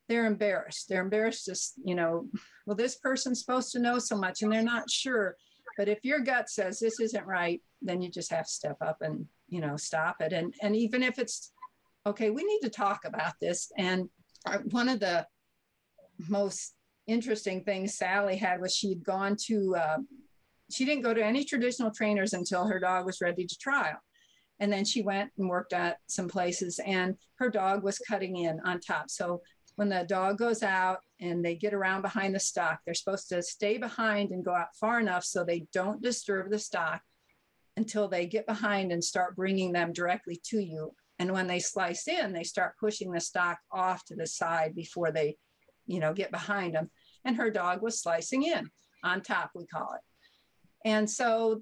they're 0.09 0.25
embarrassed. 0.25 0.87
They're 0.87 1.03
embarrassed, 1.03 1.45
just, 1.45 1.73
you 1.83 1.93
know, 1.93 2.27
well, 2.65 2.75
this 2.75 2.95
person's 2.95 3.41
supposed 3.41 3.71
to 3.73 3.79
know 3.79 3.99
so 3.99 4.15
much 4.17 4.41
and 4.41 4.51
they're 4.51 4.61
not 4.61 4.89
sure. 4.89 5.35
But 5.77 5.89
if 5.89 5.99
your 6.03 6.21
gut 6.21 6.49
says 6.49 6.79
this 6.79 6.99
isn't 6.99 7.25
right, 7.27 7.61
then 7.81 8.01
you 8.01 8.09
just 8.09 8.31
have 8.31 8.45
to 8.45 8.51
step 8.51 8.77
up 8.81 8.97
and, 9.01 9.25
you 9.49 9.59
know, 9.59 9.75
stop 9.75 10.15
it. 10.21 10.31
And, 10.33 10.53
and 10.61 10.75
even 10.75 11.03
if 11.03 11.19
it's, 11.19 11.51
okay, 12.05 12.29
we 12.29 12.43
need 12.45 12.61
to 12.61 12.69
talk 12.69 13.01
about 13.05 13.33
this. 13.41 13.69
And 13.77 14.09
one 14.71 14.87
of 14.87 15.01
the 15.01 15.27
most 16.29 16.73
interesting 17.05 17.63
things 17.63 17.95
Sally 17.95 18.37
had 18.37 18.61
was 18.61 18.73
she'd 18.73 19.03
gone 19.03 19.35
to, 19.47 19.75
uh, 19.75 19.97
she 20.71 20.85
didn't 20.85 21.03
go 21.03 21.13
to 21.13 21.23
any 21.23 21.43
traditional 21.43 21.91
trainers 21.91 22.33
until 22.33 22.65
her 22.65 22.79
dog 22.79 23.05
was 23.05 23.21
ready 23.21 23.45
to 23.45 23.57
trial. 23.57 23.97
And 24.59 24.71
then 24.71 24.85
she 24.85 25.01
went 25.01 25.31
and 25.37 25.49
worked 25.49 25.73
at 25.73 25.97
some 26.07 26.27
places, 26.27 26.79
and 26.85 27.15
her 27.35 27.49
dog 27.49 27.83
was 27.83 27.99
cutting 27.99 28.37
in 28.37 28.59
on 28.61 28.79
top. 28.79 29.09
So 29.09 29.41
when 29.75 29.89
the 29.89 30.05
dog 30.09 30.39
goes 30.39 30.63
out 30.63 30.99
and 31.21 31.45
they 31.45 31.55
get 31.55 31.73
around 31.73 32.01
behind 32.01 32.33
the 32.33 32.39
stock, 32.39 32.79
they're 32.83 32.95
supposed 32.95 33.29
to 33.29 33.43
stay 33.43 33.77
behind 33.77 34.31
and 34.31 34.43
go 34.43 34.53
out 34.53 34.75
far 34.79 34.99
enough 34.99 35.23
so 35.23 35.43
they 35.43 35.67
don't 35.71 36.01
disturb 36.01 36.49
the 36.49 36.57
stock 36.57 37.01
until 37.77 38.07
they 38.07 38.25
get 38.25 38.47
behind 38.47 38.91
and 38.91 39.03
start 39.03 39.35
bringing 39.35 39.71
them 39.71 39.93
directly 39.93 40.41
to 40.45 40.59
you. 40.59 40.91
And 41.19 41.31
when 41.31 41.45
they 41.45 41.59
slice 41.59 42.07
in, 42.07 42.33
they 42.33 42.43
start 42.43 42.73
pushing 42.79 43.11
the 43.11 43.19
stock 43.19 43.59
off 43.71 44.03
to 44.05 44.15
the 44.15 44.25
side 44.25 44.73
before 44.75 45.11
they, 45.11 45.37
you 45.85 45.99
know, 45.99 46.13
get 46.13 46.31
behind 46.31 46.73
them. 46.73 46.89
And 47.23 47.35
her 47.35 47.51
dog 47.51 47.83
was 47.83 48.01
slicing 48.01 48.43
in 48.43 48.71
on 49.03 49.21
top, 49.21 49.51
we 49.53 49.67
call 49.67 49.93
it. 49.93 50.01
And 50.89 51.07
so 51.07 51.61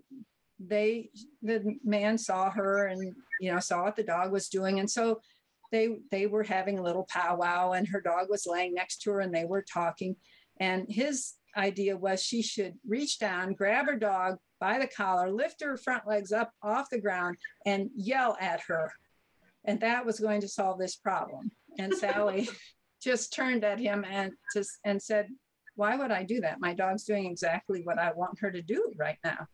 they, 0.60 1.10
the 1.42 1.78
man 1.84 2.18
saw 2.18 2.50
her 2.50 2.88
and, 2.88 3.14
you 3.40 3.52
know, 3.52 3.60
saw 3.60 3.84
what 3.84 3.96
the 3.96 4.04
dog 4.04 4.32
was 4.32 4.50
doing. 4.50 4.80
And 4.80 4.90
so 4.90 5.22
they, 5.72 5.98
they 6.12 6.28
were 6.28 6.44
having 6.44 6.80
a 6.80 6.84
little 6.84 7.08
powwow 7.10 7.74
and 7.74 7.88
her 7.88 8.02
dog 8.02 8.30
was 8.30 8.48
laying 8.48 8.74
next 8.74 9.02
to 9.02 9.12
her 9.12 9.20
and 9.20 9.34
they 9.34 9.46
were 9.46 9.64
talking. 9.64 10.16
And 10.60 10.86
his 10.90 11.34
idea 11.58 11.98
was 11.98 12.22
she 12.22 12.42
should 12.42 12.76
reach 12.88 13.20
down, 13.20 13.54
grab 13.54 13.88
her 13.88 13.98
dog 13.98 14.38
by 14.60 14.80
the 14.80 14.88
collar, 14.88 15.30
lift 15.30 15.62
her 15.64 15.78
front 15.78 16.08
legs 16.08 16.32
up 16.32 16.52
off 16.62 16.90
the 16.90 17.02
ground 17.02 17.38
and 17.66 17.90
yell 17.96 18.38
at 18.40 18.62
her. 18.68 18.92
And 19.66 19.80
that 19.82 20.06
was 20.06 20.20
going 20.20 20.42
to 20.42 20.48
solve 20.48 20.80
this 20.80 20.96
problem. 20.96 21.52
And 21.78 21.94
Sally 21.98 22.50
just 23.02 23.34
turned 23.34 23.64
at 23.64 23.80
him 23.80 24.06
and 24.10 24.34
just 24.54 24.72
and 24.84 25.02
said, 25.02 25.28
why 25.76 25.96
would 25.96 26.12
I 26.12 26.24
do 26.24 26.42
that? 26.42 26.60
My 26.60 26.74
dog's 26.74 27.04
doing 27.04 27.26
exactly 27.26 27.82
what 27.84 28.00
I 28.00 28.12
want 28.14 28.40
her 28.40 28.52
to 28.52 28.62
do 28.62 28.94
right 28.98 29.18
now. 29.24 29.48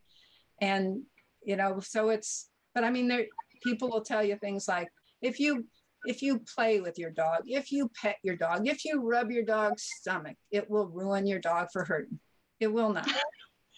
And, 0.62 1.02
you 1.44 1.56
know, 1.56 1.80
so 1.80 2.10
it's, 2.10 2.48
but 2.72 2.84
I 2.84 2.90
mean, 2.90 3.08
there, 3.08 3.26
people 3.64 3.90
will 3.90 4.04
tell 4.04 4.22
you 4.22 4.36
things 4.36 4.68
like, 4.68 4.88
if 5.20 5.40
you, 5.40 5.66
if 6.04 6.22
you 6.22 6.40
play 6.54 6.80
with 6.80 6.98
your 6.98 7.10
dog, 7.10 7.42
if 7.46 7.72
you 7.72 7.90
pet 8.00 8.16
your 8.22 8.36
dog, 8.36 8.68
if 8.68 8.84
you 8.84 9.00
rub 9.02 9.30
your 9.30 9.44
dog's 9.44 9.88
stomach, 9.98 10.36
it 10.52 10.70
will 10.70 10.86
ruin 10.86 11.26
your 11.26 11.40
dog 11.40 11.68
for 11.72 11.84
herding. 11.84 12.20
It 12.60 12.72
will 12.72 12.92
not. 12.92 13.08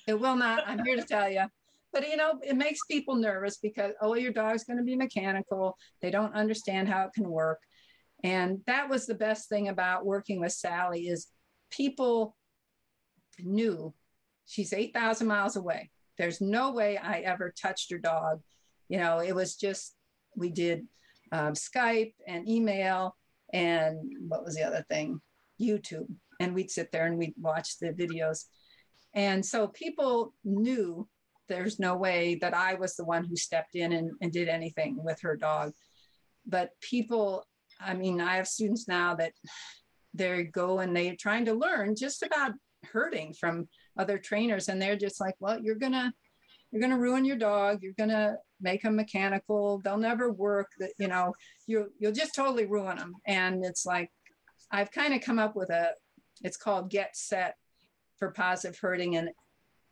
It 0.06 0.20
will 0.20 0.36
not. 0.36 0.62
I'm 0.66 0.84
here 0.84 0.96
to 0.96 1.02
tell 1.02 1.30
you. 1.30 1.44
But 1.90 2.06
you 2.08 2.16
know, 2.16 2.38
it 2.42 2.56
makes 2.56 2.80
people 2.90 3.14
nervous 3.14 3.56
because 3.56 3.94
oh, 4.02 4.14
your 4.14 4.32
dog's 4.32 4.64
going 4.64 4.76
to 4.76 4.82
be 4.82 4.96
mechanical. 4.96 5.78
They 6.02 6.10
don't 6.10 6.34
understand 6.34 6.88
how 6.88 7.04
it 7.04 7.12
can 7.14 7.28
work. 7.28 7.60
And 8.22 8.60
that 8.66 8.90
was 8.90 9.06
the 9.06 9.14
best 9.14 9.48
thing 9.48 9.68
about 9.68 10.04
working 10.04 10.40
with 10.40 10.52
Sally 10.52 11.08
is 11.08 11.28
people 11.70 12.36
knew 13.38 13.94
she's 14.46 14.72
8,000 14.72 15.26
miles 15.26 15.56
away. 15.56 15.90
There's 16.18 16.40
no 16.40 16.72
way 16.72 16.96
I 16.96 17.18
ever 17.20 17.52
touched 17.60 17.90
her 17.90 17.98
dog. 17.98 18.40
You 18.88 18.98
know, 18.98 19.18
it 19.18 19.34
was 19.34 19.56
just, 19.56 19.96
we 20.36 20.50
did 20.50 20.86
um, 21.32 21.54
Skype 21.54 22.14
and 22.26 22.48
email 22.48 23.16
and 23.52 23.98
what 24.28 24.44
was 24.44 24.56
the 24.56 24.64
other 24.64 24.84
thing? 24.88 25.20
YouTube. 25.60 26.06
And 26.40 26.54
we'd 26.54 26.70
sit 26.70 26.90
there 26.92 27.06
and 27.06 27.16
we'd 27.16 27.34
watch 27.40 27.78
the 27.78 27.92
videos. 27.92 28.44
And 29.14 29.44
so 29.44 29.68
people 29.68 30.34
knew 30.44 31.08
there's 31.48 31.78
no 31.78 31.96
way 31.96 32.36
that 32.40 32.54
I 32.54 32.74
was 32.74 32.96
the 32.96 33.04
one 33.04 33.24
who 33.24 33.36
stepped 33.36 33.74
in 33.74 33.92
and, 33.92 34.10
and 34.20 34.32
did 34.32 34.48
anything 34.48 35.02
with 35.02 35.20
her 35.20 35.36
dog. 35.36 35.72
But 36.46 36.70
people, 36.80 37.46
I 37.80 37.94
mean, 37.94 38.20
I 38.20 38.36
have 38.36 38.48
students 38.48 38.88
now 38.88 39.14
that 39.16 39.32
they 40.14 40.44
go 40.44 40.78
and 40.78 40.96
they're 40.96 41.16
trying 41.16 41.44
to 41.46 41.54
learn 41.54 41.96
just 41.96 42.22
about 42.22 42.52
herding 42.84 43.34
from 43.34 43.68
other 43.98 44.18
trainers. 44.18 44.68
And 44.68 44.80
they're 44.80 44.96
just 44.96 45.20
like 45.20 45.34
well 45.40 45.60
you're 45.60 45.74
gonna 45.74 46.12
you're 46.70 46.82
gonna 46.82 46.98
ruin 46.98 47.24
your 47.24 47.36
dog. 47.36 47.78
You're 47.82 47.94
gonna 47.98 48.36
make 48.60 48.82
them 48.82 48.96
mechanical. 48.96 49.80
They'll 49.84 49.98
never 49.98 50.32
work 50.32 50.68
that 50.78 50.92
you 50.98 51.08
know 51.08 51.34
you 51.66 51.90
you'll 51.98 52.12
just 52.12 52.34
totally 52.34 52.66
ruin 52.66 52.96
them 52.96 53.14
and 53.26 53.64
it's 53.64 53.86
like 53.86 54.10
i've 54.70 54.90
kind 54.90 55.14
of 55.14 55.20
come 55.20 55.38
up 55.38 55.56
with 55.56 55.70
a 55.70 55.90
it's 56.42 56.56
called 56.56 56.90
get 56.90 57.16
set 57.16 57.56
for 58.18 58.30
positive 58.30 58.78
herding 58.78 59.16
and 59.16 59.30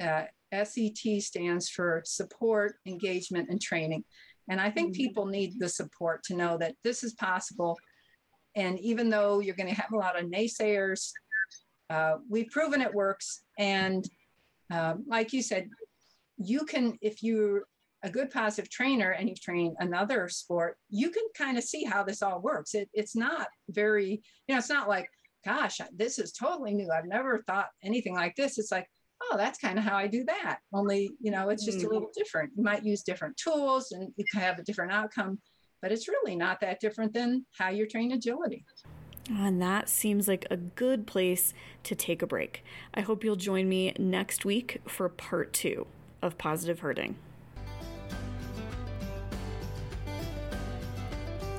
uh, 0.02 0.24
set 0.52 1.20
stands 1.22 1.68
for 1.68 2.02
support 2.04 2.74
engagement 2.86 3.48
and 3.50 3.60
training. 3.60 4.04
And 4.48 4.60
i 4.60 4.70
think 4.70 4.88
mm-hmm. 4.88 5.02
people 5.02 5.26
need 5.26 5.58
the 5.58 5.68
support 5.68 6.22
to 6.24 6.34
know 6.34 6.58
that 6.58 6.74
this 6.82 7.04
is 7.04 7.14
possible. 7.14 7.78
And 8.54 8.78
even 8.80 9.08
though 9.08 9.40
you're 9.40 9.54
going 9.56 9.74
to 9.74 9.80
have 9.80 9.92
a 9.92 9.96
lot 9.96 10.20
of 10.20 10.28
naysayers 10.28 11.12
uh, 11.92 12.16
we've 12.28 12.50
proven 12.50 12.80
it 12.80 12.94
works. 12.94 13.42
And 13.58 14.08
um, 14.70 15.04
like 15.06 15.32
you 15.32 15.42
said, 15.42 15.68
you 16.38 16.64
can, 16.64 16.98
if 17.02 17.22
you're 17.22 17.64
a 18.02 18.10
good 18.10 18.30
positive 18.30 18.70
trainer 18.70 19.10
and 19.10 19.28
you've 19.28 19.40
trained 19.40 19.76
another 19.78 20.28
sport, 20.28 20.76
you 20.88 21.10
can 21.10 21.24
kind 21.36 21.58
of 21.58 21.64
see 21.64 21.84
how 21.84 22.02
this 22.02 22.22
all 22.22 22.40
works. 22.40 22.74
It, 22.74 22.88
it's 22.94 23.14
not 23.14 23.48
very, 23.68 24.22
you 24.46 24.54
know, 24.54 24.58
it's 24.58 24.70
not 24.70 24.88
like, 24.88 25.06
gosh, 25.44 25.80
this 25.94 26.18
is 26.18 26.32
totally 26.32 26.72
new. 26.72 26.88
I've 26.90 27.04
never 27.04 27.44
thought 27.46 27.68
anything 27.84 28.14
like 28.14 28.34
this. 28.36 28.58
It's 28.58 28.72
like, 28.72 28.86
oh, 29.24 29.36
that's 29.36 29.58
kind 29.58 29.78
of 29.78 29.84
how 29.84 29.96
I 29.96 30.06
do 30.06 30.24
that. 30.24 30.58
Only, 30.72 31.10
you 31.20 31.30
know, 31.30 31.50
it's 31.50 31.64
just 31.64 31.78
mm. 31.78 31.84
a 31.84 31.88
little 31.88 32.10
different. 32.16 32.52
You 32.56 32.64
might 32.64 32.84
use 32.84 33.02
different 33.02 33.36
tools 33.36 33.92
and 33.92 34.12
you 34.16 34.24
can 34.32 34.40
have 34.40 34.58
a 34.58 34.64
different 34.64 34.92
outcome, 34.92 35.38
but 35.82 35.92
it's 35.92 36.08
really 36.08 36.36
not 36.36 36.60
that 36.60 36.80
different 36.80 37.12
than 37.12 37.44
how 37.58 37.68
you're 37.68 37.86
train 37.86 38.12
agility. 38.12 38.64
And 39.30 39.62
that 39.62 39.88
seems 39.88 40.26
like 40.26 40.46
a 40.50 40.56
good 40.56 41.06
place 41.06 41.54
to 41.84 41.94
take 41.94 42.22
a 42.22 42.26
break. 42.26 42.64
I 42.92 43.00
hope 43.00 43.22
you'll 43.22 43.36
join 43.36 43.68
me 43.68 43.92
next 43.98 44.44
week 44.44 44.80
for 44.86 45.08
part 45.08 45.52
two 45.52 45.86
of 46.20 46.38
Positive 46.38 46.80
Herding. 46.80 47.16